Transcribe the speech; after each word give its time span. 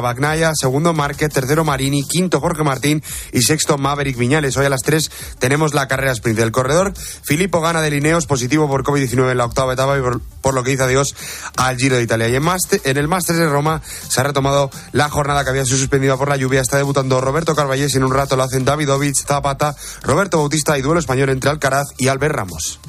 Bagnaya, 0.00 0.52
segundo 0.54 0.92
Márquez, 0.92 1.30
tercero 1.32 1.64
Marini, 1.64 2.02
quinto 2.06 2.40
Jorge 2.40 2.64
Martín 2.64 3.02
y 3.32 3.42
sexto 3.42 3.78
Maverick 3.78 4.16
Viñales. 4.16 4.56
Hoy 4.56 4.66
a 4.66 4.70
las 4.70 4.82
3 4.82 5.10
tenemos 5.38 5.74
la 5.74 5.88
carrera 5.88 6.12
sprint 6.12 6.38
del 6.38 6.52
corredor. 6.52 6.92
Filippo 6.96 7.60
gana 7.60 7.80
de 7.80 7.90
Lineos, 7.90 8.26
positivo 8.26 8.68
por 8.68 8.84
COVID-19 8.84 9.30
en 9.30 9.38
la 9.38 9.44
octava 9.44 9.74
etapa 9.74 9.98
y 9.98 10.02
por, 10.02 10.54
lo 10.54 10.62
que 10.62 10.70
dice 10.70 10.84
adiós 10.84 11.14
al 11.56 11.76
Giro 11.76 11.96
de 11.96 12.02
Italia. 12.02 12.28
Y 12.28 12.36
en, 12.36 12.44
en 12.84 12.96
el 12.96 13.08
Máster 13.08 13.36
de 13.36 13.48
Roma 13.48 13.82
se 13.84 14.20
ha 14.20 14.24
retomado 14.24 14.70
la 14.92 15.08
jornada 15.08 15.44
que 15.44 15.50
había 15.50 15.64
sido 15.64 15.78
suspendida 15.78 16.16
por 16.16 16.28
la 16.28 16.36
lluvia. 16.36 16.60
Está 16.60 16.76
debutando 16.76 17.20
Roberto 17.20 17.54
Carballés 17.54 17.94
y 17.94 17.98
en 17.98 18.04
un 18.04 18.14
rato 18.14 18.36
lo 18.36 18.42
hacen 18.42 18.64
Davidovich, 18.64 19.24
Zapata, 19.24 19.74
Roberto 20.02 20.38
Bautista 20.38 20.78
y 20.78 20.82
duelo 20.82 21.00
español 21.00 21.30
entre 21.30 21.50
Alcaraz 21.50 21.88
y 21.98 22.08
Albert 22.08 22.34
Ramos. 22.34 22.80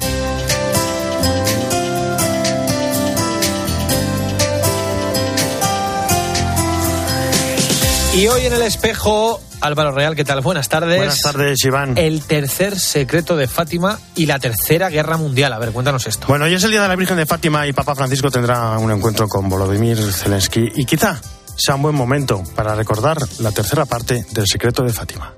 Y 8.13 8.27
hoy 8.27 8.45
en 8.45 8.51
el 8.51 8.61
espejo, 8.61 9.39
Álvaro 9.61 9.91
Real, 9.93 10.17
¿qué 10.17 10.25
tal? 10.25 10.41
Buenas 10.41 10.67
tardes. 10.67 10.97
Buenas 10.97 11.21
tardes, 11.21 11.63
Iván. 11.63 11.97
El 11.97 12.21
tercer 12.23 12.77
secreto 12.77 13.37
de 13.37 13.47
Fátima 13.47 13.97
y 14.15 14.25
la 14.25 14.37
tercera 14.37 14.89
guerra 14.89 15.15
mundial. 15.15 15.53
A 15.53 15.59
ver, 15.59 15.71
cuéntanos 15.71 16.05
esto. 16.07 16.27
Bueno, 16.27 16.43
hoy 16.43 16.53
es 16.53 16.63
el 16.65 16.71
día 16.71 16.81
de 16.81 16.89
la 16.89 16.97
Virgen 16.97 17.15
de 17.15 17.25
Fátima 17.25 17.65
y 17.67 17.71
Papa 17.73 17.95
Francisco 17.95 18.29
tendrá 18.29 18.77
un 18.79 18.91
encuentro 18.91 19.29
con 19.29 19.47
Volodymyr 19.47 20.11
Zelensky 20.11 20.73
y 20.75 20.85
quizá 20.85 21.21
sea 21.55 21.75
un 21.75 21.83
buen 21.83 21.95
momento 21.95 22.43
para 22.53 22.75
recordar 22.75 23.17
la 23.39 23.51
tercera 23.51 23.85
parte 23.85 24.25
del 24.31 24.45
secreto 24.45 24.83
de 24.83 24.91
Fátima. 24.91 25.33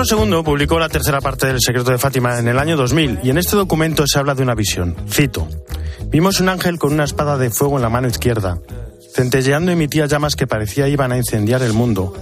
Pablo 0.00 0.24
II 0.24 0.42
publicó 0.42 0.78
la 0.78 0.88
tercera 0.88 1.20
parte 1.20 1.46
del 1.46 1.60
Secreto 1.60 1.90
de 1.90 1.98
Fátima 1.98 2.38
en 2.38 2.48
el 2.48 2.58
año 2.58 2.74
2000 2.74 3.20
y 3.22 3.28
en 3.28 3.36
este 3.36 3.54
documento 3.54 4.06
se 4.06 4.18
habla 4.18 4.34
de 4.34 4.42
una 4.42 4.54
visión. 4.54 4.96
Cito. 5.10 5.46
Vimos 6.06 6.40
un 6.40 6.48
ángel 6.48 6.78
con 6.78 6.94
una 6.94 7.04
espada 7.04 7.36
de 7.36 7.50
fuego 7.50 7.76
en 7.76 7.82
la 7.82 7.90
mano 7.90 8.08
izquierda. 8.08 8.60
Centelleando 9.14 9.72
emitía 9.72 10.06
llamas 10.06 10.36
que 10.36 10.46
parecía 10.46 10.88
iban 10.88 11.12
a 11.12 11.18
incendiar 11.18 11.62
el 11.62 11.74
mundo, 11.74 12.14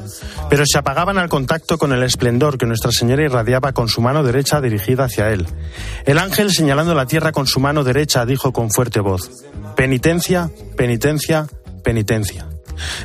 pero 0.51 0.65
se 0.67 0.77
apagaban 0.77 1.19
al 1.19 1.29
contacto 1.29 1.79
con 1.79 1.93
el 1.93 2.03
esplendor 2.03 2.59
que 2.59 2.67
Nuestra 2.67 2.91
Señora 2.91 3.23
irradiaba 3.23 3.73
con 3.73 3.89
su 3.89 4.01
mano 4.01 4.25
derecha 4.25 4.61
dirigida 4.61 5.05
hacia 5.05 5.31
él. 5.31 5.47
El 6.05 6.19
ángel, 6.19 6.51
señalando 6.51 6.97
la 6.97 7.07
tierra 7.07 7.31
con 7.31 7.47
su 7.47 7.61
mano 7.61 7.85
derecha, 7.85 8.27
dijo 8.27 8.53
con 8.53 8.73
fuerte 8.73 8.99
voz, 8.99 9.31
Penitencia, 9.77 10.51
penitencia, 10.77 11.47
penitencia. 11.85 12.49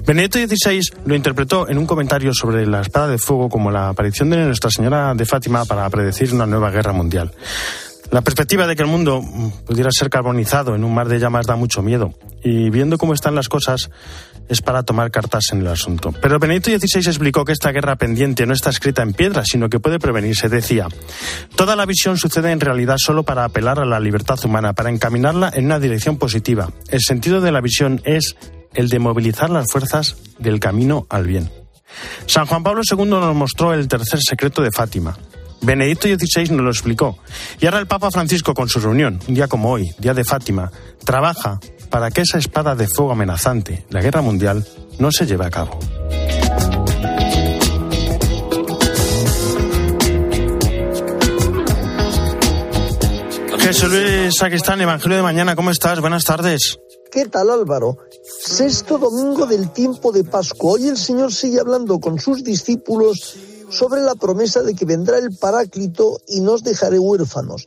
Benedicto 0.06 0.40
XVI 0.40 0.82
lo 1.06 1.16
interpretó 1.16 1.70
en 1.70 1.78
un 1.78 1.86
comentario 1.86 2.32
sobre 2.34 2.66
la 2.66 2.82
espada 2.82 3.08
de 3.08 3.18
fuego 3.18 3.50
como 3.50 3.72
la 3.72 3.90
aparición 3.90 4.30
de 4.30 4.38
Nuestra 4.38 4.70
Señora 4.70 5.14
de 5.14 5.26
Fátima 5.26 5.66
para 5.66 5.90
predecir 5.90 6.34
una 6.34 6.46
nueva 6.46 6.72
guerra 6.72 6.94
mundial. 6.94 7.32
La 8.14 8.22
perspectiva 8.22 8.68
de 8.68 8.76
que 8.76 8.84
el 8.84 8.88
mundo 8.88 9.24
pudiera 9.66 9.90
ser 9.92 10.12
carbonizado 10.12 10.76
en 10.76 10.84
un 10.84 10.94
mar 10.94 11.08
de 11.08 11.18
llamas 11.18 11.48
da 11.48 11.56
mucho 11.56 11.82
miedo. 11.82 12.14
Y 12.44 12.70
viendo 12.70 13.00
cómo 13.00 13.16
están 13.16 13.34
las 13.34 13.50
cosas, 13.50 13.90
es 14.48 14.62
para 14.62 14.84
tomar 14.84 15.10
cartas 15.10 15.46
en 15.52 15.62
el 15.62 15.68
asunto. 15.68 16.14
Pero 16.22 16.38
Benedicto 16.38 16.70
XVI 16.70 17.08
explicó 17.08 17.44
que 17.44 17.54
esta 17.54 17.72
guerra 17.72 17.96
pendiente 17.96 18.46
no 18.46 18.54
está 18.54 18.70
escrita 18.70 19.02
en 19.02 19.14
piedra, 19.14 19.44
sino 19.44 19.68
que 19.68 19.80
puede 19.80 19.98
prevenirse. 19.98 20.48
Decía, 20.48 20.90
toda 21.56 21.76
la 21.76 21.88
visión 21.88 22.20
sucede 22.20 22.52
en 22.52 22.60
realidad 22.60 22.98
solo 23.00 23.24
para 23.24 23.46
apelar 23.46 23.80
a 23.80 23.86
la 23.86 24.00
libertad 24.00 24.38
humana, 24.46 24.74
para 24.74 24.92
encaminarla 24.92 25.52
en 25.52 25.66
una 25.66 25.80
dirección 25.80 26.20
positiva. 26.20 26.72
El 26.90 27.02
sentido 27.02 27.42
de 27.42 27.52
la 27.52 27.62
visión 27.62 28.00
es 28.04 28.36
el 28.76 28.90
de 28.90 29.00
movilizar 29.00 29.50
las 29.50 29.66
fuerzas 29.72 30.18
del 30.38 30.60
camino 30.60 31.08
al 31.10 31.26
bien. 31.26 31.50
San 32.28 32.46
Juan 32.46 32.62
Pablo 32.62 32.84
II 32.88 33.06
nos 33.06 33.36
mostró 33.36 33.74
el 33.74 33.88
tercer 33.88 34.20
secreto 34.22 34.62
de 34.62 34.70
Fátima. 34.70 35.18
Benedicto 35.64 36.08
XVI 36.08 36.50
nos 36.52 36.62
lo 36.62 36.70
explicó. 36.70 37.18
Y 37.60 37.66
ahora 37.66 37.80
el 37.80 37.88
Papa 37.88 38.12
Francisco, 38.12 38.54
con 38.54 38.68
su 38.68 38.80
reunión, 38.80 39.20
un 39.28 39.34
día 39.34 39.48
como 39.48 39.72
hoy, 39.72 39.94
día 39.98 40.14
de 40.14 40.26
Fátima, 40.26 40.72
trabaja 41.06 41.60
para 41.90 42.12
que 42.12 42.22
esa 42.22 42.38
espada 42.38 42.76
de 42.76 42.88
fuego 42.88 43.14
amenazante, 43.14 43.86
la 43.90 44.02
guerra 44.02 44.22
mundial, 44.22 44.66
no 45.00 45.12
se 45.12 45.26
lleve 45.26 45.46
a 45.46 45.50
cabo. 45.50 45.80
Jesús 53.60 53.90
Luis 53.90 54.36
Saquistán, 54.38 54.82
Evangelio 54.82 55.18
de 55.18 55.24
Mañana, 55.24 55.56
¿cómo 55.56 55.72
estás? 55.72 56.02
Buenas 56.02 56.26
tardes. 56.26 56.78
¿Qué 57.10 57.28
tal 57.28 57.50
Álvaro? 57.50 57.98
Sexto 58.22 58.98
domingo 58.98 59.46
del 59.46 59.72
tiempo 59.72 60.12
de 60.12 60.26
Pascua. 60.26 60.74
Hoy 60.74 60.90
el 60.90 60.98
Señor 60.98 61.32
sigue 61.32 61.62
hablando 61.62 62.00
con 62.00 62.20
sus 62.20 62.44
discípulos 62.44 63.38
sobre 63.74 64.02
la 64.02 64.16
promesa 64.16 64.62
de 64.62 64.76
que 64.76 64.86
vendrá 64.86 65.18
el 65.18 65.36
Paráclito 65.36 66.22
y 66.28 66.42
nos 66.42 66.64
dejaré 66.64 67.00
huérfanos. 67.00 67.66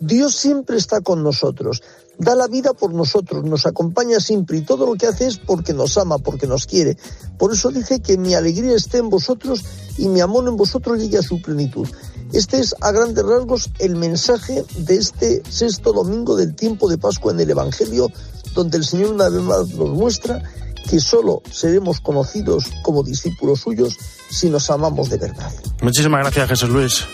Dios 0.00 0.34
siempre 0.34 0.76
está 0.76 1.00
con 1.00 1.22
nosotros, 1.22 1.82
da 2.18 2.34
la 2.34 2.46
vida 2.48 2.74
por 2.74 2.92
nosotros, 2.92 3.44
nos 3.44 3.64
acompaña 3.64 4.20
siempre 4.20 4.58
y 4.58 4.60
todo 4.62 4.86
lo 4.86 4.94
que 4.94 5.06
hace 5.06 5.26
es 5.26 5.38
porque 5.38 5.72
nos 5.72 5.96
ama, 5.96 6.18
porque 6.18 6.46
nos 6.46 6.66
quiere. 6.66 6.98
Por 7.38 7.52
eso 7.52 7.70
dice 7.70 8.00
que 8.00 8.18
mi 8.18 8.34
alegría 8.34 8.76
esté 8.76 8.98
en 8.98 9.08
vosotros 9.08 9.64
y 9.96 10.08
mi 10.08 10.20
amor 10.20 10.46
en 10.48 10.56
vosotros 10.56 10.98
llegue 10.98 11.18
a 11.18 11.22
su 11.22 11.40
plenitud. 11.40 11.88
Este 12.32 12.58
es 12.58 12.74
a 12.80 12.92
grandes 12.92 13.24
rasgos 13.24 13.70
el 13.78 13.96
mensaje 13.96 14.64
de 14.76 14.96
este 14.96 15.42
sexto 15.48 15.92
domingo 15.92 16.36
del 16.36 16.54
tiempo 16.54 16.88
de 16.88 16.98
Pascua 16.98 17.32
en 17.32 17.40
el 17.40 17.50
Evangelio 17.50 18.10
donde 18.56 18.78
el 18.78 18.84
Señor 18.84 19.12
una 19.12 19.28
vez 19.28 19.42
más 19.42 19.68
nos 19.68 19.90
muestra 19.90 20.42
que 20.88 21.00
solo 21.00 21.42
seremos 21.50 22.00
conocidos 22.00 22.66
como 22.82 23.02
discípulos 23.02 23.60
suyos 23.60 23.98
si 24.30 24.50
nos 24.50 24.70
amamos 24.70 25.10
de 25.10 25.18
verdad. 25.18 25.52
Muchísimas 25.82 26.20
gracias, 26.20 26.48
Jesús 26.48 26.68
Luis. 26.70 27.06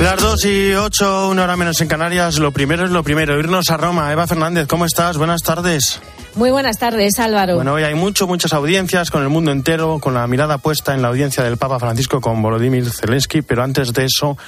Las 0.00 0.18
dos 0.18 0.44
y 0.46 0.72
ocho, 0.72 1.28
una 1.28 1.44
hora 1.44 1.58
menos 1.58 1.78
en 1.82 1.88
Canarias. 1.88 2.38
Lo 2.38 2.52
primero 2.52 2.86
es 2.86 2.90
lo 2.90 3.02
primero, 3.02 3.38
irnos 3.38 3.68
a 3.68 3.76
Roma. 3.76 4.10
Eva 4.10 4.26
Fernández, 4.26 4.66
¿cómo 4.66 4.86
estás? 4.86 5.18
Buenas 5.18 5.42
tardes. 5.42 6.00
Muy 6.36 6.50
buenas 6.50 6.78
tardes, 6.78 7.18
Álvaro. 7.18 7.56
Bueno, 7.56 7.74
hoy 7.74 7.82
hay 7.82 7.94
mucho, 7.94 8.26
muchas 8.26 8.54
audiencias 8.54 9.10
con 9.10 9.22
el 9.22 9.28
mundo 9.28 9.50
entero, 9.50 9.98
con 10.00 10.14
la 10.14 10.26
mirada 10.26 10.56
puesta 10.56 10.94
en 10.94 11.02
la 11.02 11.08
audiencia 11.08 11.44
del 11.44 11.58
Papa 11.58 11.78
Francisco 11.78 12.20
con 12.20 12.40
Volodymyr 12.40 12.90
Zelensky, 12.90 13.42
pero 13.42 13.62
antes 13.62 13.92
de 13.92 14.06
eso, 14.06 14.38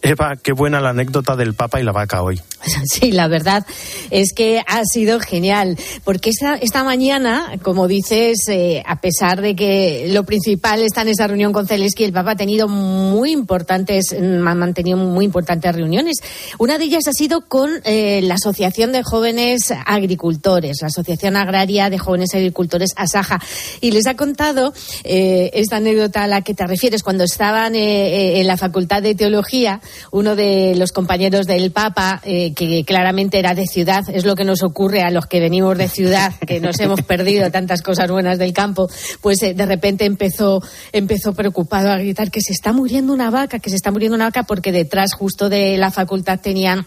Eva, 0.00 0.36
qué 0.36 0.52
buena 0.52 0.80
la 0.80 0.90
anécdota 0.90 1.34
del 1.34 1.54
Papa 1.54 1.80
y 1.80 1.84
la 1.84 1.92
vaca 1.92 2.22
hoy. 2.22 2.40
Sí, 2.90 3.12
la 3.12 3.28
verdad 3.28 3.66
es 4.10 4.32
que 4.32 4.62
ha 4.66 4.82
sido 4.84 5.20
genial, 5.20 5.76
porque 6.04 6.30
esta, 6.30 6.84
mañana, 6.84 7.58
como 7.62 7.86
dices, 7.88 8.38
eh, 8.48 8.82
a 8.86 9.00
pesar 9.00 9.40
de 9.40 9.54
que 9.54 10.08
lo 10.12 10.24
principal 10.24 10.82
está 10.82 11.02
en 11.02 11.08
esa 11.08 11.26
reunión 11.26 11.52
con 11.52 11.66
Zelensky, 11.66 12.04
el 12.04 12.12
Papa 12.12 12.32
ha 12.32 12.36
tenido 12.36 12.68
muy 12.68 13.32
importantes, 13.32 14.12
ha 14.12 14.54
mantenido 14.54 14.96
muy 14.96 15.24
importantes 15.24 15.74
reuniones. 15.74 16.18
Una 16.58 16.78
de 16.78 16.84
ellas 16.84 17.06
ha 17.08 17.12
sido 17.12 17.42
con 17.42 17.70
eh, 17.84 18.20
la 18.22 18.34
Asociación 18.34 18.92
de 18.92 19.02
Jóvenes 19.02 19.72
Agricultores, 19.86 20.78
la 20.80 20.88
Asociación 20.88 21.36
Agraria 21.36 21.90
de 21.90 21.98
Jóvenes 21.98 22.34
Agricultores 22.34 22.90
Asaja, 22.96 23.40
y 23.80 23.92
les 23.92 24.06
ha 24.06 24.14
contado 24.14 24.72
eh, 25.04 25.50
esta 25.54 25.76
anécdota 25.76 26.24
a 26.24 26.28
la 26.28 26.42
que 26.42 26.54
te 26.54 26.66
refieres 26.66 27.02
cuando 27.02 27.24
estaban 27.24 27.74
en 27.74 28.46
la 28.46 28.56
Facultad 28.56 29.02
de 29.02 29.14
Teología 29.14 29.80
uno 30.10 30.36
de 30.36 30.74
los 30.76 30.92
compañeros 30.92 31.46
del 31.46 31.70
Papa, 31.70 32.20
eh, 32.24 32.52
que 32.54 32.84
claramente 32.84 33.38
era 33.38 33.54
de 33.54 33.66
ciudad, 33.66 34.04
es 34.12 34.24
lo 34.24 34.34
que 34.34 34.44
nos 34.44 34.62
ocurre 34.62 35.02
a 35.02 35.10
los 35.10 35.26
que 35.26 35.40
venimos 35.40 35.76
de 35.76 35.88
ciudad, 35.88 36.34
que 36.46 36.60
nos 36.60 36.78
hemos 36.80 37.02
perdido 37.02 37.50
tantas 37.50 37.82
cosas 37.82 38.10
buenas 38.10 38.38
del 38.38 38.52
campo, 38.52 38.88
pues 39.20 39.42
eh, 39.42 39.54
de 39.54 39.66
repente 39.66 40.04
empezó, 40.04 40.62
empezó 40.92 41.32
preocupado 41.34 41.90
a 41.90 41.98
gritar 41.98 42.30
que 42.30 42.40
se 42.40 42.52
está 42.52 42.72
muriendo 42.72 43.12
una 43.12 43.30
vaca, 43.30 43.58
que 43.58 43.70
se 43.70 43.76
está 43.76 43.90
muriendo 43.90 44.14
una 44.16 44.26
vaca, 44.26 44.44
porque 44.44 44.72
detrás 44.72 45.14
justo 45.14 45.48
de 45.48 45.76
la 45.78 45.90
facultad 45.90 46.40
tenían 46.40 46.86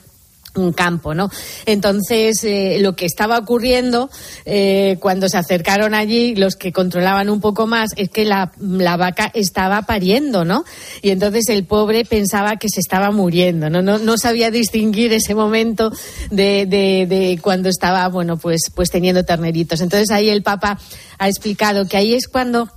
un 0.56 0.74
campo, 0.74 1.14
¿no? 1.14 1.30
Entonces, 1.66 2.44
eh, 2.44 2.78
lo 2.80 2.96
que 2.96 3.06
estaba 3.06 3.38
ocurriendo 3.38 4.10
eh, 4.46 4.98
cuando 5.00 5.30
se 5.30 5.38
acercaron 5.38 5.94
allí, 5.94 6.36
los 6.36 6.56
que 6.56 6.72
controlaban 6.74 7.30
un 7.30 7.40
poco 7.40 7.68
más, 7.68 7.92
es 7.96 8.10
que 8.10 8.26
la, 8.26 8.52
la, 8.60 8.98
vaca 8.98 9.32
estaba 9.34 9.84
pariendo, 9.84 10.44
¿no? 10.44 10.66
Y 11.02 11.12
entonces 11.12 11.48
el 11.50 11.66
pobre 11.66 12.04
pensaba 12.04 12.58
que 12.58 12.68
se 12.70 12.82
estaba 12.82 13.12
muriendo, 13.12 13.70
¿no? 13.70 13.82
No, 13.82 13.98
no 13.98 14.18
sabía 14.18 14.52
distinguir 14.52 15.14
ese 15.14 15.36
momento 15.36 15.92
de, 16.30 16.66
de, 16.66 17.06
de 17.08 17.40
cuando 17.42 17.70
estaba, 17.70 18.08
bueno, 18.10 18.38
pues, 18.38 18.72
pues 18.76 18.90
teniendo 18.90 19.24
terneritos. 19.24 19.80
Entonces 19.80 20.12
ahí 20.12 20.30
el 20.30 20.44
Papa 20.44 20.78
ha 21.18 21.30
explicado 21.30 21.88
que 21.88 21.98
ahí 21.98 22.14
es 22.14 22.28
cuando 22.28 22.70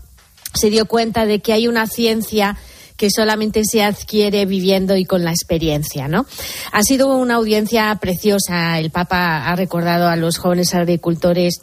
se 0.55 0.70
dio 0.70 0.87
cuenta 0.87 1.27
de 1.27 1.41
que 1.41 1.53
hay 1.53 1.67
una 1.67 1.87
ciencia 1.88 2.56
que 2.96 3.08
solamente 3.11 3.62
se 3.64 3.82
adquiere 3.82 4.46
viviendo 4.46 4.96
y 4.96 5.05
con 5.05 5.25
la 5.25 5.31
experiencia, 5.31 6.08
¿no? 6.08 6.26
Ha 6.73 6.82
sido 6.82 7.17
una 7.17 7.35
audiencia 7.35 7.94
preciosa. 8.00 8.79
El 8.79 8.91
Papa 8.91 9.46
ha 9.46 9.56
recordado 9.56 10.08
a 10.08 10.17
los 10.17 10.38
jóvenes 10.38 10.75
agricultores 10.75 11.61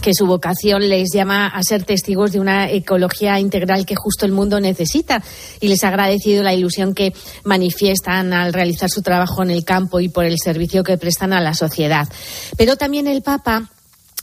que 0.00 0.14
su 0.14 0.26
vocación 0.26 0.88
les 0.88 1.08
llama 1.12 1.48
a 1.48 1.62
ser 1.62 1.84
testigos 1.84 2.32
de 2.32 2.40
una 2.40 2.70
ecología 2.70 3.40
integral 3.40 3.84
que 3.84 3.96
justo 3.96 4.26
el 4.26 4.32
mundo 4.32 4.60
necesita 4.60 5.22
y 5.60 5.68
les 5.68 5.82
ha 5.84 5.88
agradecido 5.88 6.42
la 6.42 6.54
ilusión 6.54 6.94
que 6.94 7.12
manifiestan 7.44 8.32
al 8.32 8.52
realizar 8.52 8.90
su 8.90 9.02
trabajo 9.02 9.42
en 9.42 9.50
el 9.50 9.64
campo 9.64 10.00
y 10.00 10.08
por 10.08 10.24
el 10.24 10.36
servicio 10.38 10.84
que 10.84 10.98
prestan 10.98 11.32
a 11.32 11.40
la 11.40 11.54
sociedad. 11.54 12.08
Pero 12.56 12.76
también 12.76 13.06
el 13.06 13.22
Papa 13.22 13.70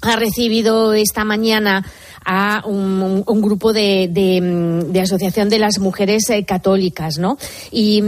ha 0.02 0.16
recibido 0.16 0.94
esta 0.94 1.24
mañana 1.24 1.86
a 2.26 2.64
un, 2.66 3.24
grupo 3.42 3.72
de, 3.72 4.10
de, 4.10 5.02
asociación 5.02 5.48
de 5.48 5.60
las 5.60 5.78
mujeres 5.78 6.28
eh, 6.32 6.44
católicas, 6.44 7.20
¿no? 7.20 7.38
Y, 7.72 8.02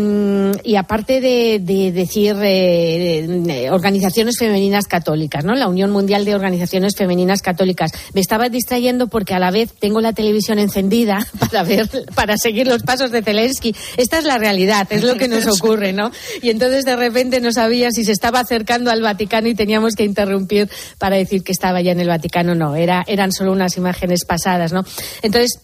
y 0.63 0.75
aparte 0.75 1.21
de, 1.21 1.59
decir 1.93 2.35
eh, 2.41 3.69
organizaciones 3.71 4.39
femeninas 4.39 4.87
católicas, 4.87 5.45
¿no? 5.45 5.53
La 5.53 5.67
Unión 5.67 5.91
Mundial 5.91 6.25
de 6.25 6.33
Organizaciones 6.33 6.95
Femeninas 6.95 7.41
Católicas. 7.41 7.91
Me 8.13 8.21
estaba 8.21 8.49
distrayendo 8.49 9.07
porque 9.07 9.35
a 9.35 9.39
la 9.39 9.51
vez 9.51 9.71
tengo 9.79 10.01
la 10.01 10.13
televisión 10.13 10.57
encendida 10.57 11.25
para 11.39 11.63
ver, 11.63 11.87
para 12.15 12.37
seguir 12.37 12.67
los 12.67 12.81
pasos 12.81 13.11
de 13.11 13.21
Zelensky. 13.21 13.75
Esta 13.97 14.17
es 14.17 14.23
la 14.25 14.39
realidad, 14.39 14.87
es 14.89 15.03
lo 15.03 15.15
que 15.15 15.27
nos 15.27 15.45
ocurre, 15.59 15.93
¿no? 15.93 16.11
Y 16.41 16.49
entonces 16.49 16.85
de 16.85 16.95
repente 16.95 17.39
no 17.39 17.51
sabía 17.51 17.91
si 17.91 18.03
se 18.03 18.13
estaba 18.13 18.39
acercando 18.39 18.89
al 18.89 19.03
Vaticano 19.03 19.47
y 19.47 19.53
teníamos 19.53 19.93
que 19.93 20.03
interrumpir 20.03 20.69
para 20.97 21.17
decir 21.17 21.43
que 21.43 21.51
estaba 21.51 21.76
ya 21.81 21.91
en 21.91 21.99
el 21.99 22.07
Vaticano. 22.07 22.55
No, 22.55 22.75
era, 22.75 23.03
eran 23.07 23.31
solo 23.31 23.51
unas 23.51 23.77
imágenes 23.77 24.25
pasadas, 24.25 24.73
¿no? 24.73 24.83
Entonces, 25.21 25.61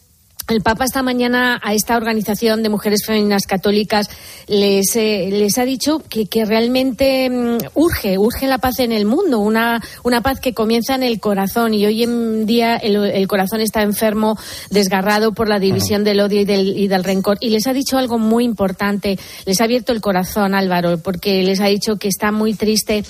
el 0.49 0.61
Papa 0.61 0.83
esta 0.83 1.01
mañana 1.01 1.59
a 1.63 1.73
esta 1.73 1.95
organización 1.95 2.63
de 2.63 2.69
mujeres 2.69 3.05
femeninas 3.05 3.45
católicas 3.45 4.09
les, 4.47 4.93
eh, 4.97 5.29
les 5.31 5.57
ha 5.57 5.63
dicho 5.63 5.99
que, 6.09 6.25
que 6.25 6.43
realmente 6.43 7.29
mm, 7.29 7.57
urge, 7.75 8.17
urge 8.17 8.45
la 8.47 8.57
paz 8.57 8.79
en 8.79 8.91
el 8.91 9.05
mundo, 9.05 9.39
una, 9.39 9.81
una 10.03 10.21
paz 10.21 10.41
que 10.41 10.53
comienza 10.53 10.95
en 10.95 11.03
el 11.03 11.21
corazón 11.21 11.73
y 11.73 11.85
hoy 11.85 12.03
en 12.03 12.45
día 12.45 12.75
el, 12.75 13.25
corazón 13.27 13.61
está 13.61 13.83
enfermo, 13.83 14.37
desgarrado 14.69 15.31
por 15.31 15.47
la 15.47 15.59
división 15.59 16.03
del 16.03 16.19
odio 16.19 16.41
y 16.41 16.45
del, 16.45 16.77
y 16.77 16.89
del 16.89 17.05
rencor. 17.05 17.37
Y 17.39 17.49
les 17.49 17.65
ha 17.67 17.73
dicho 17.73 17.97
algo 17.97 18.19
muy 18.19 18.43
importante, 18.43 19.17
les 19.45 19.61
ha 19.61 19.63
abierto 19.63 19.93
el 19.93 20.01
corazón 20.01 20.55
Álvaro, 20.55 20.97
porque 20.97 21.41
les 21.43 21.61
ha 21.61 21.67
dicho 21.67 21.95
que 21.95 22.09
está 22.09 22.33
muy 22.33 22.53
triste 22.53 23.05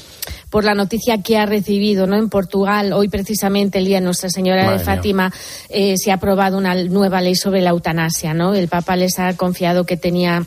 por 0.54 0.66
la 0.66 0.76
noticia 0.76 1.20
que 1.24 1.36
ha 1.36 1.48
recibido 1.48 2.06
¿no? 2.06 2.16
en 2.16 2.30
Portugal. 2.30 2.94
Hoy, 2.94 3.08
precisamente, 3.10 3.80
el 3.80 3.86
día 3.86 3.98
de 3.98 4.06
Nuestra 4.06 4.30
Señora 4.30 4.72
de 4.72 4.78
Fátima, 4.78 5.34
eh, 5.68 5.96
se 5.98 6.12
ha 6.12 6.14
aprobado 6.14 6.60
una 6.60 6.76
nueva 6.76 7.22
ley 7.22 7.34
sobre 7.34 7.60
la 7.62 7.72
eutanasia. 7.72 8.36
¿no? 8.36 8.54
El 8.54 8.68
Papa 8.68 8.96
les 8.96 9.18
ha 9.18 9.36
confiado 9.36 9.88
que 9.88 9.98
tenía 9.98 10.46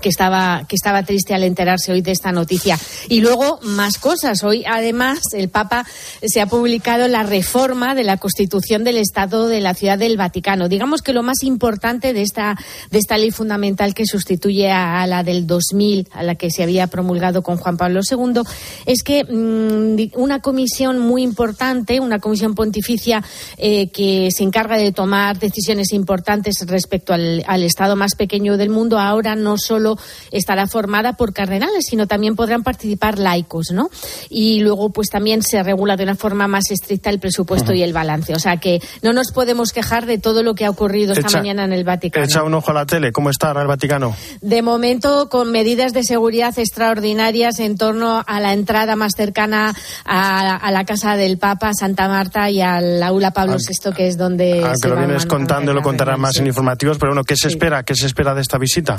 que 0.00 0.08
estaba, 0.08 0.64
que 0.68 0.76
estaba 0.76 1.02
triste 1.02 1.34
al 1.34 1.44
enterarse 1.44 1.92
hoy 1.92 2.02
de 2.02 2.12
esta 2.12 2.32
noticia. 2.32 2.78
Y 3.08 3.20
luego 3.20 3.58
más 3.62 3.98
cosas. 3.98 4.42
Hoy, 4.42 4.64
además, 4.68 5.20
el 5.32 5.48
Papa 5.48 5.86
se 6.22 6.40
ha 6.40 6.46
publicado 6.46 7.08
la 7.08 7.22
reforma 7.22 7.94
de 7.94 8.04
la 8.04 8.16
Constitución 8.16 8.84
del 8.84 8.98
Estado 8.98 9.48
de 9.48 9.60
la 9.60 9.74
Ciudad 9.74 9.98
del 9.98 10.16
Vaticano. 10.16 10.68
Digamos 10.68 11.02
que 11.02 11.12
lo 11.12 11.22
más 11.22 11.42
importante 11.42 12.12
de 12.12 12.22
esta, 12.22 12.56
de 12.90 12.98
esta 12.98 13.18
ley 13.18 13.30
fundamental 13.30 13.94
que 13.94 14.06
sustituye 14.06 14.70
a, 14.70 15.06
la 15.06 15.22
del 15.22 15.46
2000, 15.46 16.08
a 16.12 16.22
la 16.22 16.34
que 16.34 16.50
se 16.50 16.62
había 16.62 16.86
promulgado 16.86 17.42
con 17.42 17.56
Juan 17.56 17.76
Pablo 17.76 18.00
II, 18.08 18.42
es 18.86 19.02
que 19.02 19.24
mm, 19.24 20.18
una 20.20 20.40
comisión 20.40 20.98
muy 20.98 21.22
importante, 21.22 22.00
una 22.00 22.18
comisión 22.18 22.54
pontificia 22.54 23.22
eh, 23.56 23.90
que 23.90 24.28
se 24.36 24.42
encarga 24.42 24.76
de 24.76 24.92
tomar 24.92 25.38
decisiones 25.38 25.92
importantes 25.92 26.56
respecto 26.66 27.12
al, 27.12 27.44
al 27.46 27.62
Estado 27.62 27.96
más 27.96 28.14
pequeño 28.16 28.56
del 28.56 28.70
mundo, 28.70 28.98
ahora 28.98 29.34
no 29.34 29.58
solo 29.58 29.81
estará 30.30 30.66
formada 30.66 31.14
por 31.14 31.32
cardenales, 31.32 31.86
sino 31.88 32.06
también 32.06 32.36
podrán 32.36 32.62
participar 32.62 33.18
laicos, 33.18 33.70
¿no? 33.72 33.90
Y 34.28 34.60
luego, 34.60 34.90
pues 34.90 35.08
también 35.08 35.42
se 35.42 35.62
regula 35.62 35.96
de 35.96 36.04
una 36.04 36.14
forma 36.14 36.48
más 36.48 36.70
estricta 36.70 37.10
el 37.10 37.18
presupuesto 37.18 37.72
y 37.72 37.82
el 37.82 37.92
balance. 37.92 38.34
O 38.34 38.38
sea 38.38 38.56
que 38.56 38.80
no 39.02 39.12
nos 39.12 39.32
podemos 39.32 39.72
quejar 39.72 40.06
de 40.06 40.18
todo 40.18 40.42
lo 40.42 40.54
que 40.54 40.64
ha 40.64 40.70
ocurrido 40.70 41.12
esta 41.12 41.30
mañana 41.30 41.64
en 41.64 41.72
el 41.72 41.84
Vaticano. 41.84 42.24
Echa 42.24 42.42
un 42.42 42.54
ojo 42.54 42.70
a 42.70 42.74
la 42.74 42.86
tele. 42.86 43.12
¿Cómo 43.12 43.30
está 43.30 43.48
ahora 43.48 43.62
el 43.62 43.68
Vaticano? 43.68 44.14
De 44.40 44.62
momento, 44.62 45.28
con 45.28 45.50
medidas 45.50 45.92
de 45.92 46.04
seguridad 46.04 46.58
extraordinarias 46.58 47.58
en 47.58 47.76
torno 47.76 48.22
a 48.26 48.40
la 48.40 48.52
entrada 48.52 48.96
más 48.96 49.12
cercana 49.16 49.74
a, 50.04 50.70
la 50.70 50.84
casa 50.84 51.16
del 51.16 51.38
Papa, 51.38 51.72
Santa 51.74 52.08
Marta 52.08 52.50
y 52.50 52.60
al 52.60 53.02
aula 53.02 53.32
Pablo 53.32 53.56
VI, 53.56 53.92
que 53.94 54.08
es 54.08 54.16
donde. 54.16 54.62
Aunque 54.64 54.88
lo 54.88 54.96
vienes 54.96 55.26
contando, 55.26 55.72
lo 55.72 55.82
contarán 55.82 56.20
más 56.20 56.36
en 56.36 56.46
informativos, 56.46 56.98
pero 56.98 57.12
bueno, 57.12 57.24
¿qué 57.24 57.36
se 57.36 57.48
espera? 57.48 57.82
¿Qué 57.82 57.94
se 57.94 58.06
espera 58.06 58.34
de 58.34 58.42
esta 58.42 58.58
visita? 58.58 58.96